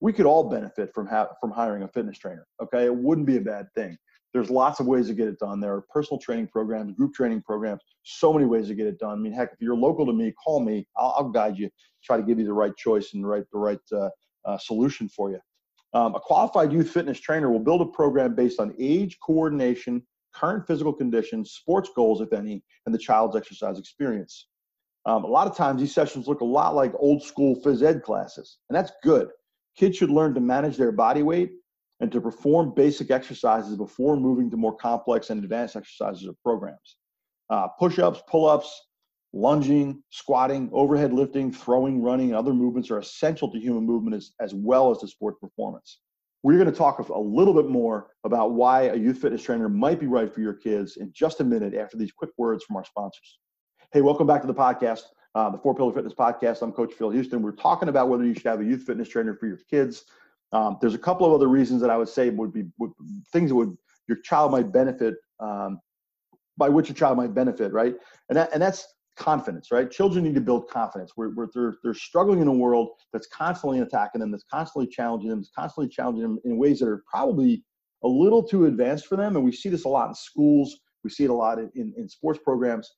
we 0.00 0.12
could 0.12 0.26
all 0.26 0.48
benefit 0.48 0.92
from 0.92 1.06
ha- 1.06 1.28
from 1.40 1.52
hiring 1.52 1.84
a 1.84 1.88
fitness 1.88 2.18
trainer. 2.18 2.46
Okay, 2.60 2.86
it 2.86 2.94
wouldn't 2.94 3.26
be 3.26 3.36
a 3.36 3.40
bad 3.40 3.66
thing. 3.74 3.96
There's 4.32 4.50
lots 4.50 4.80
of 4.80 4.86
ways 4.86 5.08
to 5.08 5.14
get 5.14 5.28
it 5.28 5.38
done. 5.38 5.60
There 5.60 5.74
are 5.74 5.82
personal 5.92 6.18
training 6.18 6.48
programs, 6.48 6.92
group 6.92 7.12
training 7.14 7.42
programs, 7.42 7.82
so 8.02 8.32
many 8.32 8.46
ways 8.46 8.68
to 8.68 8.74
get 8.74 8.86
it 8.86 8.98
done. 8.98 9.12
I 9.12 9.16
mean, 9.16 9.32
heck, 9.32 9.52
if 9.52 9.60
you're 9.60 9.76
local 9.76 10.06
to 10.06 10.12
me, 10.12 10.32
call 10.42 10.60
me. 10.60 10.86
I'll, 10.96 11.14
I'll 11.18 11.28
guide 11.28 11.58
you, 11.58 11.68
try 12.02 12.16
to 12.16 12.22
give 12.22 12.38
you 12.38 12.46
the 12.46 12.52
right 12.52 12.74
choice 12.76 13.12
and 13.12 13.22
the 13.22 13.28
right 13.28 13.44
the 13.52 13.58
right 13.58 13.78
uh, 13.92 14.08
uh, 14.44 14.58
solution 14.58 15.08
for 15.08 15.30
you. 15.30 15.40
Um, 15.94 16.14
a 16.14 16.20
qualified 16.20 16.72
youth 16.72 16.90
fitness 16.90 17.20
trainer 17.20 17.50
will 17.50 17.58
build 17.58 17.82
a 17.82 17.86
program 17.86 18.34
based 18.34 18.58
on 18.58 18.74
age, 18.78 19.18
coordination, 19.22 20.02
current 20.34 20.66
physical 20.66 20.94
conditions, 20.94 21.52
sports 21.52 21.90
goals, 21.94 22.22
if 22.22 22.32
any, 22.32 22.64
and 22.86 22.94
the 22.94 22.98
child's 22.98 23.36
exercise 23.36 23.78
experience. 23.78 24.48
Um, 25.04 25.24
a 25.24 25.28
lot 25.28 25.46
of 25.46 25.56
times, 25.56 25.80
these 25.80 25.94
sessions 25.94 26.26
look 26.26 26.40
a 26.40 26.44
lot 26.44 26.74
like 26.74 26.92
old 26.96 27.22
school 27.22 27.60
phys 27.62 27.82
ed 27.82 28.02
classes, 28.02 28.58
and 28.70 28.76
that's 28.76 28.92
good. 29.02 29.28
Kids 29.76 29.96
should 29.96 30.10
learn 30.10 30.32
to 30.34 30.40
manage 30.40 30.76
their 30.76 30.92
body 30.92 31.22
weight 31.22 31.52
and 32.02 32.10
to 32.10 32.20
perform 32.20 32.74
basic 32.74 33.12
exercises 33.12 33.76
before 33.76 34.16
moving 34.16 34.50
to 34.50 34.56
more 34.56 34.76
complex 34.76 35.30
and 35.30 35.42
advanced 35.42 35.76
exercises 35.76 36.26
or 36.26 36.34
programs. 36.42 36.96
Uh, 37.48 37.68
push 37.78 38.00
ups, 38.00 38.20
pull 38.28 38.48
ups, 38.48 38.88
lunging, 39.32 40.02
squatting, 40.10 40.68
overhead 40.72 41.12
lifting, 41.12 41.52
throwing, 41.52 42.02
running, 42.02 42.30
and 42.30 42.36
other 42.36 42.52
movements 42.52 42.90
are 42.90 42.98
essential 42.98 43.48
to 43.48 43.58
human 43.58 43.86
movement 43.86 44.16
as, 44.16 44.32
as 44.40 44.52
well 44.52 44.90
as 44.90 44.98
to 44.98 45.06
sport 45.06 45.40
performance. 45.40 46.00
We're 46.42 46.58
going 46.58 46.66
to 46.66 46.76
talk 46.76 46.98
a 46.98 47.18
little 47.20 47.54
bit 47.54 47.68
more 47.68 48.08
about 48.24 48.50
why 48.50 48.82
a 48.88 48.96
youth 48.96 49.18
fitness 49.18 49.44
trainer 49.44 49.68
might 49.68 50.00
be 50.00 50.08
right 50.08 50.32
for 50.34 50.40
your 50.40 50.54
kids 50.54 50.96
in 50.96 51.12
just 51.12 51.40
a 51.40 51.44
minute 51.44 51.72
after 51.72 51.96
these 51.96 52.10
quick 52.10 52.30
words 52.36 52.64
from 52.64 52.74
our 52.74 52.84
sponsors. 52.84 53.38
Hey, 53.92 54.00
welcome 54.00 54.26
back 54.26 54.40
to 54.40 54.48
the 54.48 54.54
podcast 54.54 55.02
uh, 55.34 55.50
the 55.50 55.58
Four 55.58 55.74
Pillar 55.74 55.92
Fitness 55.92 56.14
Podcast. 56.14 56.62
I'm 56.62 56.72
Coach 56.72 56.92
Phil 56.94 57.10
Hueston. 57.10 57.40
We're 57.40 57.52
talking 57.52 57.88
about 57.88 58.08
whether 58.08 58.24
you 58.24 58.34
should 58.34 58.46
have 58.46 58.60
a 58.60 58.64
youth 58.64 58.82
fitness 58.82 59.08
trainer 59.08 59.34
for 59.34 59.46
your 59.46 59.58
kids. 59.70 60.04
Um, 60.52 60.78
there's 60.80 60.94
a 60.94 60.98
couple 60.98 61.26
of 61.26 61.32
other 61.32 61.48
reasons 61.48 61.80
that 61.80 61.90
I 61.90 61.96
would 61.96 62.08
say 62.08 62.30
would 62.30 62.52
be 62.52 62.64
would, 62.78 62.92
things 63.32 63.50
that 63.50 63.56
would 63.56 63.76
your 64.08 64.18
child 64.18 64.52
might 64.52 64.72
benefit 64.72 65.14
um, 65.40 65.80
by 66.56 66.68
which 66.68 66.88
your 66.88 66.96
child 66.96 67.16
might 67.16 67.34
benefit, 67.34 67.72
right? 67.72 67.94
And 68.28 68.36
that 68.36 68.50
and 68.52 68.60
that's 68.60 68.86
confidence, 69.16 69.70
right? 69.70 69.90
Children 69.90 70.24
need 70.24 70.34
to 70.34 70.40
build 70.40 70.68
confidence. 70.68 71.12
We're, 71.16 71.34
we're 71.34 71.48
they're 71.54 71.74
they're 71.82 71.94
struggling 71.94 72.40
in 72.40 72.48
a 72.48 72.52
world 72.52 72.90
that's 73.12 73.26
constantly 73.28 73.80
attacking 73.80 74.20
them, 74.20 74.30
that's 74.30 74.44
constantly 74.50 74.88
challenging 74.88 75.30
them, 75.30 75.40
that's 75.40 75.52
constantly 75.56 75.88
challenging 75.88 76.22
them 76.22 76.38
in 76.44 76.58
ways 76.58 76.80
that 76.80 76.88
are 76.88 77.02
probably 77.10 77.64
a 78.04 78.08
little 78.08 78.42
too 78.42 78.66
advanced 78.66 79.06
for 79.06 79.16
them. 79.16 79.36
And 79.36 79.44
we 79.44 79.52
see 79.52 79.68
this 79.68 79.84
a 79.84 79.88
lot 79.88 80.08
in 80.08 80.14
schools. 80.14 80.76
We 81.04 81.10
see 81.10 81.24
it 81.24 81.30
a 81.30 81.34
lot 81.34 81.58
in, 81.58 81.70
in, 81.74 81.94
in 81.96 82.08
sports 82.08 82.40
programs 82.44 82.90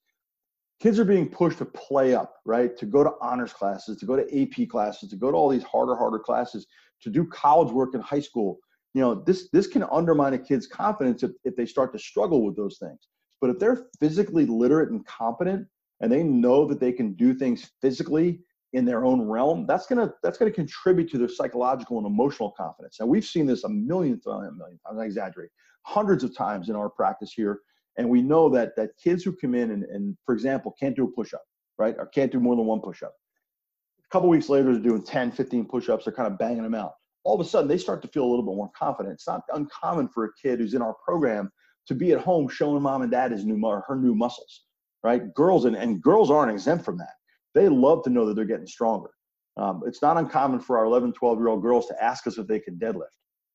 kids 0.81 0.99
are 0.99 1.05
being 1.05 1.29
pushed 1.29 1.59
to 1.59 1.65
play 1.65 2.13
up, 2.13 2.35
right? 2.45 2.77
To 2.77 2.85
go 2.85 3.03
to 3.03 3.11
honors 3.21 3.53
classes, 3.53 3.97
to 3.97 4.05
go 4.05 4.15
to 4.15 4.41
AP 4.41 4.69
classes, 4.69 5.09
to 5.09 5.15
go 5.15 5.31
to 5.31 5.37
all 5.37 5.49
these 5.49 5.63
harder, 5.63 5.95
harder 5.95 6.19
classes, 6.19 6.67
to 7.01 7.09
do 7.09 7.25
college 7.25 7.71
work 7.71 7.93
in 7.93 8.01
high 8.01 8.19
school. 8.19 8.59
You 8.93 9.01
know, 9.01 9.15
this 9.15 9.49
this 9.51 9.67
can 9.67 9.83
undermine 9.91 10.33
a 10.33 10.37
kid's 10.37 10.67
confidence 10.67 11.23
if, 11.23 11.31
if 11.43 11.55
they 11.55 11.65
start 11.65 11.91
to 11.93 11.99
struggle 11.99 12.45
with 12.45 12.55
those 12.55 12.77
things. 12.77 13.07
But 13.41 13.49
if 13.49 13.59
they're 13.59 13.87
physically 13.99 14.45
literate 14.45 14.89
and 14.89 15.05
competent 15.05 15.67
and 16.01 16.11
they 16.11 16.23
know 16.23 16.65
that 16.65 16.79
they 16.79 16.91
can 16.91 17.13
do 17.13 17.33
things 17.33 17.71
physically 17.81 18.39
in 18.73 18.85
their 18.85 19.05
own 19.05 19.21
realm, 19.21 19.65
that's 19.67 19.85
gonna 19.85 20.13
that's 20.23 20.37
gonna 20.37 20.51
contribute 20.51 21.09
to 21.11 21.17
their 21.17 21.29
psychological 21.29 21.97
and 21.97 22.07
emotional 22.07 22.51
confidence. 22.51 22.99
And 22.99 23.09
we've 23.09 23.25
seen 23.25 23.45
this 23.45 23.63
a 23.63 23.69
million 23.69 24.19
times, 24.19 24.47
a 24.47 24.55
million 24.55 24.79
times, 24.85 24.99
I 24.99 25.05
exaggerate, 25.05 25.49
hundreds 25.83 26.23
of 26.23 26.35
times 26.35 26.69
in 26.69 26.75
our 26.75 26.89
practice 26.89 27.31
here. 27.33 27.59
And 27.97 28.09
we 28.09 28.21
know 28.21 28.49
that 28.49 28.75
that 28.75 28.91
kids 29.01 29.23
who 29.23 29.33
come 29.33 29.55
in 29.55 29.71
and, 29.71 29.83
and 29.83 30.17
for 30.25 30.33
example, 30.33 30.75
can't 30.79 30.95
do 30.95 31.05
a 31.05 31.11
push-up, 31.11 31.43
right? 31.77 31.95
Or 31.97 32.07
can't 32.07 32.31
do 32.31 32.39
more 32.39 32.55
than 32.55 32.65
one 32.65 32.81
push-up. 32.81 33.13
A 34.09 34.11
couple 34.11 34.29
weeks 34.29 34.49
later, 34.49 34.71
they're 34.71 34.81
doing 34.81 35.03
10, 35.03 35.31
15 35.31 35.65
push-ups, 35.65 36.05
they're 36.05 36.13
kind 36.13 36.31
of 36.31 36.37
banging 36.37 36.63
them 36.63 36.75
out. 36.75 36.93
All 37.23 37.39
of 37.39 37.45
a 37.45 37.49
sudden, 37.49 37.67
they 37.67 37.77
start 37.77 38.01
to 38.03 38.07
feel 38.07 38.23
a 38.23 38.29
little 38.29 38.45
bit 38.45 38.55
more 38.55 38.69
confident. 38.77 39.13
It's 39.13 39.27
not 39.27 39.41
uncommon 39.53 40.09
for 40.09 40.25
a 40.25 40.29
kid 40.41 40.59
who's 40.59 40.75
in 40.75 40.81
our 40.81 40.95
program 41.03 41.51
to 41.87 41.95
be 41.95 42.11
at 42.11 42.21
home 42.21 42.47
showing 42.47 42.81
mom 42.81 43.01
and 43.01 43.11
dad 43.11 43.31
his 43.31 43.45
new 43.45 43.59
her 43.87 43.95
new 43.95 44.15
muscles, 44.15 44.63
right? 45.03 45.33
Girls 45.33 45.65
and, 45.65 45.75
and 45.75 46.01
girls 46.01 46.29
aren't 46.29 46.51
exempt 46.51 46.85
from 46.85 46.97
that. 46.97 47.13
They 47.53 47.69
love 47.69 48.03
to 48.03 48.09
know 48.09 48.25
that 48.25 48.35
they're 48.35 48.45
getting 48.45 48.67
stronger. 48.67 49.09
Um, 49.57 49.83
it's 49.85 50.01
not 50.01 50.17
uncommon 50.17 50.59
for 50.59 50.77
our 50.77 50.85
11, 50.85 51.13
12 51.13 51.39
year 51.39 51.47
old 51.47 51.61
girls 51.61 51.87
to 51.87 52.03
ask 52.03 52.27
us 52.27 52.37
if 52.37 52.47
they 52.47 52.59
can 52.59 52.77
deadlift. 52.77 53.05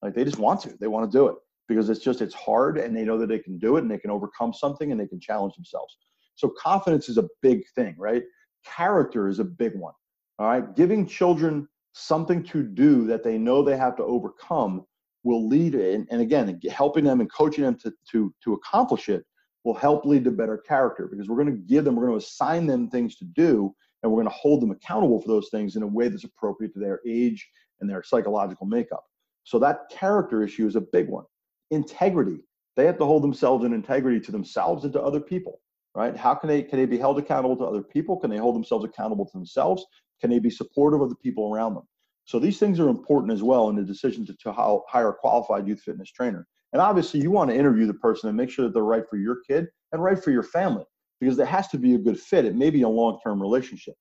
Like 0.03 0.15
they 0.15 0.25
just 0.25 0.39
want 0.39 0.61
to, 0.63 0.75
they 0.81 0.87
want 0.87 1.11
to 1.11 1.17
do 1.17 1.27
it 1.29 1.35
because 1.69 1.91
it's 1.91 2.01
just, 2.01 2.23
it's 2.23 2.35
hard 2.35 2.79
and 2.79 2.97
they 2.97 3.05
know 3.05 3.19
that 3.19 3.29
they 3.29 3.39
can 3.39 3.59
do 3.59 3.77
it 3.77 3.83
and 3.83 3.91
they 3.91 3.99
can 3.99 4.11
overcome 4.11 4.53
something 4.53 4.91
and 4.91 4.99
they 4.99 5.07
can 5.07 5.21
challenge 5.21 5.55
themselves. 5.55 5.99
So 6.37 6.53
confidence 6.59 7.09
is 7.09 7.19
a 7.19 7.29
big 7.43 7.63
thing, 7.75 7.95
right? 7.99 8.23
Character 8.65 9.29
is 9.29 9.39
a 9.41 9.45
big 9.45 9.75
one. 9.77 9.93
All 10.41 10.47
right. 10.47 10.75
Giving 10.75 11.07
children 11.07 11.69
something 11.93 12.43
to 12.45 12.63
do 12.63 13.07
that 13.09 13.23
they 13.23 13.37
know 13.37 13.63
they 13.63 13.77
have 13.77 13.95
to 13.97 14.05
overcome 14.05 14.87
will 15.23 15.47
lead 15.47 15.75
in, 15.75 16.07
and 16.11 16.23
again, 16.23 16.59
helping 16.71 17.05
them 17.05 17.21
and 17.21 17.31
coaching 17.31 17.63
them 17.63 17.77
to, 17.77 17.93
to, 18.11 18.35
to 18.43 18.55
accomplish 18.55 19.11
it 19.11 19.23
will 19.65 19.75
help 19.75 20.07
lead 20.07 20.25
to 20.25 20.31
better 20.31 20.57
character 20.57 21.09
because 21.09 21.29
we're 21.29 21.37
going 21.37 21.55
to 21.55 21.63
give 21.69 21.85
them, 21.85 21.95
we're 21.95 22.07
going 22.07 22.19
to 22.19 22.25
assign 22.25 22.67
them 22.67 22.89
things 22.89 23.17
to 23.17 23.27
do, 23.27 23.75
and 24.03 24.11
we're 24.11 24.17
going 24.17 24.33
to 24.33 24.35
hold 24.35 24.63
them 24.63 24.71
accountable 24.71 25.21
for 25.21 25.29
those 25.29 25.51
things 25.51 25.77
in 25.77 25.83
a 25.83 25.87
way 25.87 26.09
that's 26.09 26.25
appropriate 26.25 26.73
to 26.73 26.81
their 26.81 27.01
age 27.07 27.47
and 27.83 27.91
their 27.91 28.03
psychological 28.03 28.65
makeup. 28.65 29.05
So 29.45 29.59
that 29.59 29.91
character 29.91 30.43
issue 30.43 30.67
is 30.67 30.75
a 30.75 30.81
big 30.81 31.11
one. 31.11 31.25
Integrity. 31.71 32.39
They 32.77 32.87
have 32.87 32.97
to 32.97 33.05
hold 33.05 33.23
themselves 33.23 33.67
in 33.67 33.75
integrity 33.75 34.21
to 34.21 34.33
themselves 34.33 34.85
and 34.85 34.93
to 34.95 35.03
other 35.03 35.21
people, 35.21 35.61
right? 35.95 36.17
How 36.17 36.35
can 36.35 36.49
they 36.49 36.63
can 36.63 36.79
they 36.79 36.87
be 36.87 36.97
held 36.97 37.19
accountable 37.19 37.57
to 37.59 37.65
other 37.65 37.83
people? 37.83 38.17
Can 38.17 38.31
they 38.31 38.39
hold 38.39 38.55
themselves 38.55 38.87
accountable 38.87 39.27
to 39.27 39.33
themselves? 39.33 39.85
Can 40.21 40.31
they 40.31 40.39
be 40.39 40.51
supportive 40.51 41.01
of 41.01 41.11
the 41.11 41.17
people 41.17 41.53
around 41.53 41.75
them? 41.75 41.85
So 42.25 42.39
these 42.39 42.59
things 42.59 42.79
are 42.79 42.89
important 42.89 43.33
as 43.33 43.43
well 43.43 43.71
in 43.71 43.77
the 43.77 43.83
decision 43.83 44.25
to, 44.27 44.37
to 44.43 44.53
how, 44.53 44.85
hire 44.89 45.09
a 45.09 45.15
qualified 45.15 45.67
youth 45.67 45.81
fitness 45.81 46.11
trainer. 46.11 46.47
And 46.73 46.81
obviously, 46.81 47.21
you 47.21 47.31
want 47.31 47.51
to 47.51 47.57
interview 47.57 47.87
the 47.87 47.95
person 47.95 48.29
and 48.29 48.37
make 48.37 48.51
sure 48.51 48.65
that 48.65 48.75
they're 48.75 48.85
right 48.85 49.09
for 49.09 49.17
your 49.17 49.39
kid 49.49 49.67
and 49.93 50.03
right 50.03 50.23
for 50.23 50.31
your 50.31 50.45
family 50.45 50.85
because 51.21 51.37
there 51.37 51.47
has 51.47 51.69
to 51.69 51.79
be 51.79 51.95
a 51.95 51.99
good 51.99 52.19
fit. 52.19 52.45
It 52.45 52.55
may 52.55 52.71
be 52.71 52.83
a 52.83 52.89
long 52.89 53.19
term 53.23 53.41
relationship. 53.41 53.95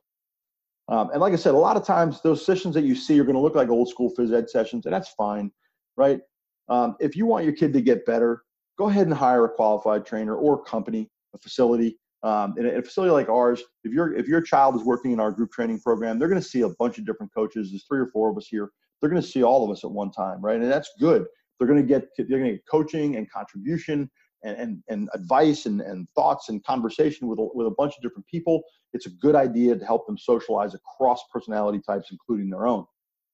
Um, 0.87 1.11
and 1.11 1.21
like 1.21 1.33
I 1.33 1.37
said, 1.37 1.53
a 1.53 1.57
lot 1.57 1.77
of 1.77 1.85
times 1.85 2.21
those 2.21 2.45
sessions 2.45 2.73
that 2.73 2.83
you 2.83 2.95
see 2.95 3.19
are 3.19 3.23
going 3.23 3.35
to 3.35 3.41
look 3.41 3.55
like 3.55 3.69
old 3.69 3.89
school 3.89 4.11
phys 4.17 4.33
ed 4.33 4.49
sessions, 4.49 4.85
and 4.85 4.93
that's 4.93 5.09
fine, 5.09 5.51
right? 5.97 6.19
Um, 6.67 6.95
if 6.99 7.15
you 7.15 7.25
want 7.25 7.45
your 7.45 7.53
kid 7.53 7.73
to 7.73 7.81
get 7.81 8.05
better, 8.05 8.43
go 8.77 8.89
ahead 8.89 9.07
and 9.07 9.15
hire 9.15 9.45
a 9.45 9.49
qualified 9.49 10.05
trainer 10.05 10.35
or 10.35 10.63
company, 10.63 11.09
a 11.35 11.37
facility. 11.37 11.97
Um, 12.21 12.55
in, 12.57 12.65
a, 12.65 12.81
facility 12.81 13.11
like 13.11 13.29
ours, 13.29 13.63
if 13.83 13.93
your 13.93 14.13
if 14.13 14.27
your 14.27 14.41
child 14.41 14.75
is 14.75 14.83
working 14.83 15.11
in 15.11 15.19
our 15.19 15.31
group 15.31 15.51
training 15.51 15.79
program, 15.79 16.19
they're 16.19 16.27
going 16.27 16.41
to 16.41 16.47
see 16.47 16.61
a 16.61 16.69
bunch 16.69 16.97
of 16.97 17.05
different 17.05 17.33
coaches. 17.33 17.71
There's 17.71 17.85
three 17.85 17.99
or 17.99 18.07
four 18.07 18.29
of 18.29 18.37
us 18.37 18.47
here. 18.47 18.71
They're 18.99 19.09
going 19.09 19.21
to 19.21 19.27
see 19.27 19.43
all 19.43 19.63
of 19.63 19.71
us 19.71 19.85
at 19.85 19.91
one 19.91 20.11
time, 20.11 20.41
right? 20.41 20.59
And 20.59 20.69
that's 20.69 20.91
good. 20.99 21.25
They're 21.57 21.67
going 21.67 21.81
to 21.81 21.87
get 21.87 22.09
they're 22.17 22.25
going 22.39 22.45
to 22.45 22.51
get 22.53 22.65
coaching 22.69 23.15
and 23.15 23.29
contribution 23.31 24.09
and, 24.43 24.57
and, 24.57 24.83
and 24.89 25.09
advice 25.13 25.65
and, 25.65 25.81
and 25.81 26.09
thoughts 26.11 26.49
and 26.49 26.63
conversation 26.63 27.27
with 27.27 27.39
a, 27.39 27.47
with 27.53 27.67
a 27.67 27.71
bunch 27.71 27.95
of 27.95 28.01
different 28.01 28.25
people. 28.27 28.63
It's 28.93 29.05
a 29.05 29.11
good 29.11 29.35
idea 29.35 29.75
to 29.77 29.85
help 29.85 30.05
them 30.07 30.17
socialize 30.17 30.73
across 30.73 31.23
personality 31.31 31.81
types, 31.85 32.09
including 32.11 32.49
their 32.49 32.65
own. 32.65 32.85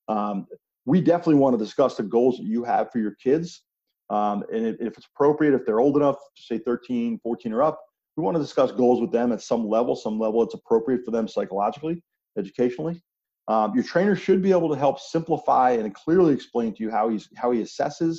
Um, 0.08 0.48
we 0.86 1.02
definitely 1.02 1.36
want 1.36 1.58
to 1.58 1.64
discuss 1.64 1.96
the 1.96 2.04
goals 2.04 2.38
that 2.38 2.46
you 2.46 2.64
have 2.64 2.92
for 2.92 3.00
your 3.00 3.16
kids. 3.24 3.64
Um, 4.10 4.44
and 4.54 4.78
if 4.80 4.98
it's 4.98 5.08
appropriate, 5.16 5.56
if 5.56 5.66
they're 5.66 5.80
old 5.80 5.98
enough, 5.98 6.18
to 6.36 6.42
say 6.42 6.60
13, 6.60 7.20
14 7.24 7.54
or 7.54 7.64
up, 7.64 7.82
we 8.16 8.24
want 8.24 8.36
to 8.36 8.42
discuss 8.42 8.72
goals 8.72 9.02
with 9.02 9.12
them 9.12 9.32
at 9.32 9.42
some 9.42 9.68
level, 9.68 9.96
some 9.96 10.20
level 10.20 10.44
it's 10.44 10.54
appropriate 10.54 11.04
for 11.04 11.12
them 11.12 11.28
psychologically, 11.28 12.02
educationally. 12.38 13.02
Um, 13.48 13.76
your 13.76 13.84
trainer 13.84 14.16
should 14.16 14.42
be 14.42 14.52
able 14.52 14.70
to 14.70 14.80
help 14.80 15.00
simplify 15.00 15.72
and 15.72 15.94
clearly 15.94 16.34
explain 16.34 16.74
to 16.74 16.84
you 16.84 16.90
how 16.90 17.10
he's 17.10 17.30
how 17.36 17.52
he 17.52 17.62
assesses, 17.62 18.18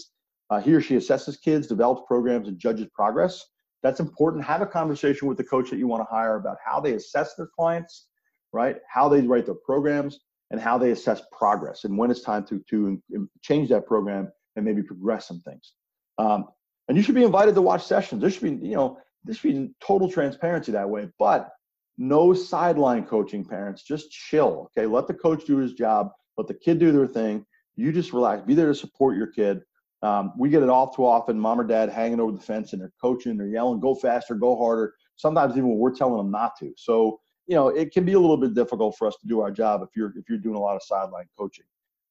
uh, 0.50 0.60
he 0.60 0.72
or 0.72 0.80
she 0.80 0.96
assesses 0.96 1.40
kids, 1.40 1.66
develops 1.66 2.02
programs, 2.06 2.48
and 2.48 2.58
judges 2.58 2.86
progress. 2.94 3.44
That's 3.82 4.00
important. 4.00 4.44
Have 4.44 4.62
a 4.62 4.66
conversation 4.66 5.26
with 5.28 5.36
the 5.36 5.44
coach 5.44 5.70
that 5.70 5.78
you 5.78 5.88
want 5.88 6.02
to 6.02 6.14
hire 6.14 6.36
about 6.36 6.58
how 6.64 6.80
they 6.80 6.92
assess 6.92 7.34
their 7.34 7.48
clients, 7.58 8.06
right? 8.52 8.76
How 8.88 9.08
they 9.08 9.22
write 9.22 9.46
their 9.46 9.56
programs, 9.56 10.20
and 10.50 10.60
how 10.60 10.78
they 10.78 10.92
assess 10.92 11.22
progress, 11.36 11.84
and 11.84 11.98
when 11.98 12.10
it's 12.10 12.22
time 12.22 12.46
to 12.46 12.62
to 12.70 13.02
change 13.42 13.68
that 13.70 13.86
program 13.86 14.30
and 14.54 14.64
maybe 14.64 14.82
progress 14.82 15.26
some 15.26 15.40
things. 15.40 15.72
Um, 16.18 16.46
and 16.88 16.96
you 16.96 17.02
should 17.02 17.14
be 17.14 17.24
invited 17.24 17.54
to 17.56 17.62
watch 17.62 17.84
sessions. 17.84 18.20
There 18.20 18.30
should 18.30 18.42
be, 18.42 18.66
you 18.66 18.76
know, 18.76 18.98
this 19.26 19.38
should 19.38 19.52
be 19.52 19.75
total 19.80 20.11
transparency 20.11 20.73
that 20.73 20.88
way. 20.88 21.09
But 21.18 21.50
no 21.99 22.35
sideline 22.35 23.04
coaching, 23.04 23.45
parents. 23.45 23.83
Just 23.83 24.11
chill. 24.11 24.71
Okay, 24.76 24.87
let 24.87 25.06
the 25.06 25.14
coach 25.14 25.45
do 25.45 25.56
his 25.56 25.73
job. 25.73 26.11
Let 26.37 26.47
the 26.47 26.54
kid 26.54 26.78
do 26.78 26.92
their 26.92 27.06
thing. 27.06 27.45
You 27.76 27.92
just 27.92 28.12
relax. 28.12 28.42
Be 28.42 28.54
there 28.54 28.68
to 28.68 28.75
support 28.75 29.16
your 29.16 29.28
kid. 29.28 29.62
Um, 30.02 30.33
we 30.38 30.50
get 30.50 30.62
it 30.62 30.68
all 30.68 30.90
too 30.90 31.06
often. 31.06 31.38
Mom 31.38 31.61
or 31.61 31.64
dad 31.64 31.88
hanging 31.88 32.21
over 32.21 32.33
the 32.33 32.40
fence 32.40 32.73
and 32.73 32.83
they're 32.83 32.92
coaching, 33.00 33.37
they're 33.37 33.49
yelling, 33.49 33.80
"Go 33.80 33.95
faster, 33.95 34.35
go 34.35 34.56
harder." 34.56 34.95
Sometimes 35.16 35.56
even 35.56 35.71
when 35.71 35.78
we're 35.78 35.95
telling 35.95 36.18
them 36.18 36.30
not 36.30 36.52
to. 36.59 36.73
So 36.76 37.21
you 37.47 37.54
know, 37.54 37.68
it 37.68 37.92
can 37.92 38.04
be 38.04 38.14
a 38.14 38.21
little 38.21 38.37
bit 38.37 38.54
difficult 38.54 38.97
for 38.97 39.06
us 39.06 39.16
to 39.21 39.26
do 39.26 39.40
our 39.40 39.50
job 39.50 39.83
if 39.83 39.90
you're 39.97 40.12
if 40.16 40.28
you're 40.28 40.38
doing 40.38 40.56
a 40.56 40.61
lot 40.61 40.76
of 40.76 40.83
sideline 40.83 41.26
coaching. 41.38 41.64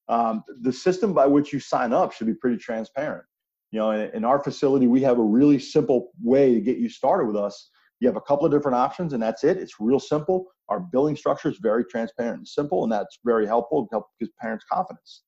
Um, 0.08 0.44
the 0.62 0.72
system 0.72 1.14
by 1.14 1.26
which 1.26 1.52
you 1.52 1.60
sign 1.60 1.94
up 1.94 2.12
should 2.12 2.28
be 2.28 2.34
pretty 2.34 2.58
transparent. 2.58 3.26
You 3.76 3.82
know, 3.82 3.92
in, 3.92 4.10
in 4.12 4.24
our 4.24 4.42
facility, 4.42 4.88
we 4.88 5.02
have 5.02 5.20
a 5.20 5.22
really 5.22 5.60
simple 5.60 6.14
way 6.24 6.54
to 6.54 6.62
get 6.62 6.78
you 6.78 6.88
started 6.88 7.28
with 7.28 7.36
us. 7.36 7.72
You 8.00 8.08
have 8.08 8.16
a 8.16 8.22
couple 8.22 8.46
of 8.46 8.52
different 8.54 8.78
options, 8.78 9.12
and 9.12 9.22
that's 9.22 9.44
it. 9.44 9.58
It's 9.58 9.82
real 9.82 10.00
simple. 10.00 10.46
Our 10.70 10.80
billing 10.80 11.18
structure 11.18 11.50
is 11.50 11.58
very 11.62 11.84
transparent 11.84 12.38
and 12.38 12.48
simple, 12.48 12.84
and 12.84 12.92
that's 12.94 13.20
very 13.26 13.46
helpful. 13.46 13.84
It 13.84 13.90
helps 13.92 14.14
gives 14.18 14.32
parents 14.40 14.64
confidence. 14.72 15.24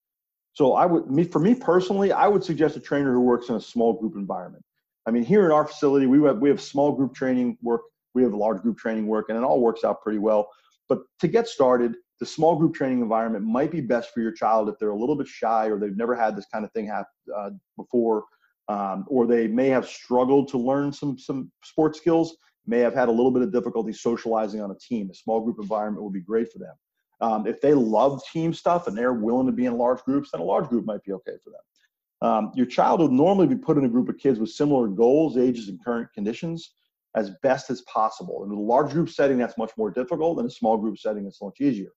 So 0.53 0.75
I 0.75 0.85
would, 0.85 1.11
me 1.11 1.25
for 1.25 1.39
me 1.39 1.55
personally, 1.55 2.13
I 2.13 2.29
would 2.29 2.41
suggest 2.41 2.77
a 2.77 2.79
trainer 2.79 3.11
who 3.11 3.19
works 3.19 3.49
in 3.49 3.55
a 3.55 3.59
small 3.59 3.91
group 3.91 4.15
environment. 4.15 4.63
I 5.05 5.11
mean, 5.11 5.25
here 5.25 5.43
in 5.43 5.51
our 5.51 5.67
facility, 5.67 6.05
we 6.05 6.25
have 6.25 6.37
we 6.37 6.47
have 6.47 6.61
small 6.61 6.93
group 6.93 7.13
training 7.13 7.57
work, 7.61 7.81
we 8.13 8.23
have 8.23 8.33
large 8.33 8.61
group 8.61 8.77
training 8.77 9.07
work, 9.07 9.25
and 9.27 9.37
it 9.37 9.43
all 9.43 9.59
works 9.59 9.83
out 9.83 10.01
pretty 10.01 10.19
well. 10.19 10.47
But 10.87 10.99
to 11.19 11.27
get 11.27 11.49
started, 11.49 11.95
the 12.21 12.25
small 12.25 12.55
group 12.55 12.75
training 12.75 13.01
environment 13.01 13.43
might 13.43 13.71
be 13.71 13.81
best 13.81 14.13
for 14.13 14.21
your 14.21 14.31
child 14.31 14.69
if 14.69 14.75
they're 14.79 14.91
a 14.91 14.97
little 14.97 15.17
bit 15.17 15.27
shy 15.27 15.65
or 15.65 15.77
they've 15.77 15.97
never 15.97 16.15
had 16.15 16.37
this 16.37 16.45
kind 16.53 16.63
of 16.63 16.71
thing 16.71 16.87
happen 16.87 17.11
uh, 17.37 17.49
before 17.75 18.23
um, 18.69 19.05
or 19.07 19.25
they 19.25 19.47
may 19.47 19.69
have 19.69 19.87
struggled 19.87 20.49
to 20.49 20.57
learn 20.57 20.91
some 20.91 21.17
some 21.17 21.51
sports 21.63 21.97
skills, 21.97 22.37
may 22.65 22.79
have 22.79 22.93
had 22.93 23.07
a 23.07 23.11
little 23.11 23.31
bit 23.31 23.41
of 23.41 23.51
difficulty 23.51 23.93
socializing 23.93 24.61
on 24.61 24.71
a 24.71 24.75
team. 24.75 25.09
A 25.09 25.15
small 25.15 25.41
group 25.41 25.57
environment 25.59 26.03
would 26.03 26.13
be 26.13 26.21
great 26.21 26.51
for 26.51 26.59
them. 26.59 26.73
Um, 27.19 27.47
if 27.47 27.61
they 27.61 27.73
love 27.73 28.21
team 28.31 28.53
stuff 28.53 28.87
and 28.87 28.95
they're 28.95 29.13
willing 29.13 29.47
to 29.47 29.51
be 29.51 29.65
in 29.65 29.77
large 29.77 30.03
groups, 30.03 30.29
then 30.31 30.41
a 30.41 30.43
large 30.43 30.67
group 30.67 30.85
might 30.85 31.03
be 31.03 31.13
okay 31.13 31.33
for 31.43 31.49
them. 31.49 32.29
Um, 32.29 32.51
your 32.55 32.65
child 32.65 32.99
would 32.99 33.11
normally 33.11 33.47
be 33.47 33.55
put 33.55 33.77
in 33.77 33.85
a 33.85 33.89
group 33.89 34.09
of 34.09 34.17
kids 34.17 34.39
with 34.39 34.49
similar 34.49 34.87
goals, 34.87 35.37
ages, 35.37 35.69
and 35.69 35.83
current 35.83 36.09
conditions 36.13 36.73
as 37.15 37.31
best 37.41 37.69
as 37.69 37.81
possible. 37.81 38.43
In 38.43 38.51
a 38.51 38.59
large 38.59 38.91
group 38.91 39.09
setting, 39.09 39.37
that's 39.37 39.57
much 39.57 39.71
more 39.77 39.89
difficult. 39.89 40.39
In 40.39 40.45
a 40.45 40.51
small 40.51 40.77
group 40.77 40.97
setting, 40.97 41.25
it's 41.25 41.41
much 41.41 41.61
easier. 41.61 41.89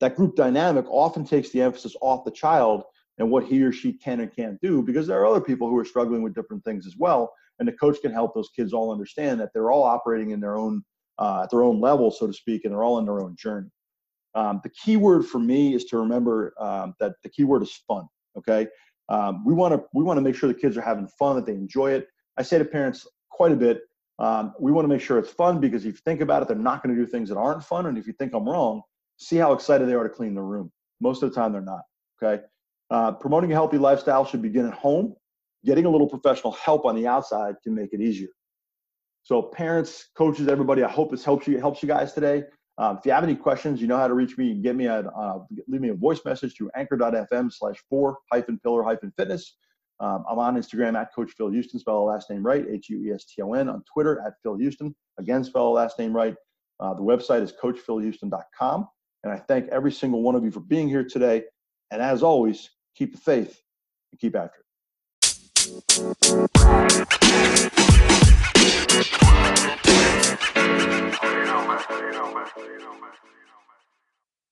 That 0.00 0.16
group 0.16 0.36
dynamic 0.36 0.86
often 0.88 1.24
takes 1.24 1.50
the 1.50 1.62
emphasis 1.62 1.94
off 2.00 2.24
the 2.24 2.30
child 2.30 2.84
and 3.18 3.30
what 3.30 3.44
he 3.44 3.62
or 3.62 3.72
she 3.72 3.92
can 3.92 4.20
and 4.20 4.34
can't 4.34 4.60
do 4.60 4.82
because 4.82 5.06
there 5.06 5.20
are 5.20 5.26
other 5.26 5.40
people 5.40 5.68
who 5.68 5.78
are 5.78 5.84
struggling 5.84 6.22
with 6.22 6.34
different 6.34 6.64
things 6.64 6.86
as 6.86 6.96
well 6.96 7.32
and 7.58 7.66
the 7.66 7.72
coach 7.72 7.96
can 8.02 8.12
help 8.12 8.34
those 8.34 8.50
kids 8.54 8.72
all 8.72 8.92
understand 8.92 9.40
that 9.40 9.50
they're 9.54 9.70
all 9.70 9.82
operating 9.82 10.30
in 10.30 10.40
their 10.40 10.56
own 10.56 10.82
uh, 11.18 11.42
at 11.44 11.50
their 11.50 11.62
own 11.62 11.80
level 11.80 12.10
so 12.10 12.26
to 12.26 12.32
speak 12.32 12.64
and 12.64 12.72
they're 12.72 12.84
all 12.84 12.98
in 12.98 13.04
their 13.04 13.20
own 13.20 13.34
journey. 13.38 13.68
Um, 14.34 14.60
the 14.62 14.70
key 14.70 14.98
word 14.98 15.24
for 15.24 15.38
me 15.38 15.74
is 15.74 15.84
to 15.86 15.98
remember 15.98 16.52
um, 16.60 16.94
that 17.00 17.14
the 17.22 17.30
key 17.30 17.44
word 17.44 17.62
is 17.62 17.72
fun 17.88 18.06
okay? 18.36 18.66
Um, 19.08 19.44
we 19.46 19.54
want 19.54 19.72
to 19.72 19.82
we 19.94 20.04
want 20.04 20.18
to 20.18 20.22
make 20.22 20.34
sure 20.34 20.48
the 20.48 20.58
kids 20.58 20.76
are 20.76 20.82
having 20.82 21.08
fun 21.18 21.36
that 21.36 21.46
they 21.46 21.52
enjoy 21.52 21.92
it. 21.92 22.08
I 22.36 22.42
say 22.42 22.58
to 22.58 22.64
parents 22.64 23.06
quite 23.30 23.52
a 23.52 23.56
bit 23.56 23.80
um, 24.18 24.54
we 24.58 24.72
want 24.72 24.84
to 24.84 24.88
make 24.88 25.00
sure 25.00 25.18
it's 25.18 25.30
fun 25.30 25.60
because 25.60 25.84
if 25.84 25.92
you 25.94 26.00
think 26.04 26.20
about 26.20 26.42
it 26.42 26.48
they're 26.48 26.56
not 26.56 26.82
going 26.82 26.94
to 26.94 27.00
do 27.00 27.06
things 27.06 27.28
that 27.28 27.36
aren't 27.36 27.62
fun 27.62 27.86
and 27.86 27.98
if 27.98 28.06
you 28.06 28.14
think 28.14 28.32
i'm 28.34 28.48
wrong 28.48 28.80
see 29.18 29.36
how 29.36 29.52
excited 29.52 29.88
they 29.88 29.94
are 29.94 30.04
to 30.04 30.08
clean 30.08 30.34
the 30.34 30.42
room. 30.42 30.70
Most 31.00 31.22
of 31.22 31.30
the 31.30 31.34
time 31.34 31.52
they're 31.52 31.60
not 31.60 31.82
okay 32.22 32.42
uh, 32.90 33.12
promoting 33.12 33.52
a 33.52 33.54
healthy 33.54 33.78
lifestyle 33.78 34.24
should 34.24 34.42
begin 34.42 34.66
at 34.66 34.74
home. 34.74 35.14
Getting 35.64 35.86
a 35.86 35.90
little 35.90 36.08
professional 36.08 36.52
help 36.52 36.84
on 36.84 36.94
the 36.94 37.06
outside 37.06 37.56
can 37.62 37.74
make 37.74 37.92
it 37.92 38.00
easier. 38.00 38.28
So, 39.22 39.42
parents, 39.42 40.08
coaches, 40.16 40.46
everybody, 40.46 40.84
I 40.84 40.90
hope 40.90 41.10
this 41.10 41.24
helps 41.24 41.48
you 41.48 41.58
helps 41.58 41.82
you 41.82 41.88
guys 41.88 42.12
today. 42.12 42.44
Um, 42.78 42.98
if 42.98 43.06
you 43.06 43.12
have 43.12 43.24
any 43.24 43.34
questions, 43.34 43.80
you 43.80 43.88
know 43.88 43.96
how 43.96 44.06
to 44.06 44.14
reach 44.14 44.38
me. 44.38 44.54
Get 44.54 44.76
me 44.76 44.86
a 44.86 45.00
uh, 45.00 45.40
leave 45.66 45.80
me 45.80 45.88
a 45.88 45.94
voice 45.94 46.20
message 46.24 46.56
through 46.56 46.70
anchor.fm 46.76 47.52
slash 47.52 47.76
four 47.88 48.18
hyphen 48.30 48.60
pillar 48.62 48.84
hyphen 48.84 49.12
fitness. 49.16 49.56
Um, 49.98 50.24
I'm 50.30 50.38
on 50.38 50.56
Instagram 50.56 50.94
at 50.94 51.14
Coach 51.14 51.32
Phil 51.36 51.50
Hueston, 51.50 51.80
spell 51.80 52.00
the 52.00 52.12
last 52.12 52.30
name 52.30 52.44
right, 52.44 52.64
H 52.70 52.90
U 52.90 53.02
E 53.02 53.12
S 53.12 53.24
T 53.24 53.42
O 53.42 53.54
N. 53.54 53.68
On 53.68 53.82
Twitter 53.92 54.22
at 54.26 54.34
Phil 54.42 54.56
Hueston, 54.58 54.94
again, 55.18 55.42
spell 55.42 55.64
the 55.64 55.70
last 55.70 55.98
name 55.98 56.14
right. 56.14 56.34
Uh, 56.78 56.92
the 56.94 57.02
website 57.02 57.42
is 57.42 57.52
coachphilhueston.com. 57.52 58.88
And 59.24 59.32
I 59.32 59.38
thank 59.38 59.68
every 59.70 59.90
single 59.90 60.22
one 60.22 60.34
of 60.34 60.44
you 60.44 60.50
for 60.50 60.60
being 60.60 60.88
here 60.88 61.02
today. 61.02 61.44
And 61.90 62.02
as 62.02 62.22
always, 62.22 62.70
keep 62.96 63.12
the 63.12 63.20
faith 63.20 63.62
and 64.10 64.18
keep 64.18 64.34
after 64.34 64.60
it. 64.60 64.66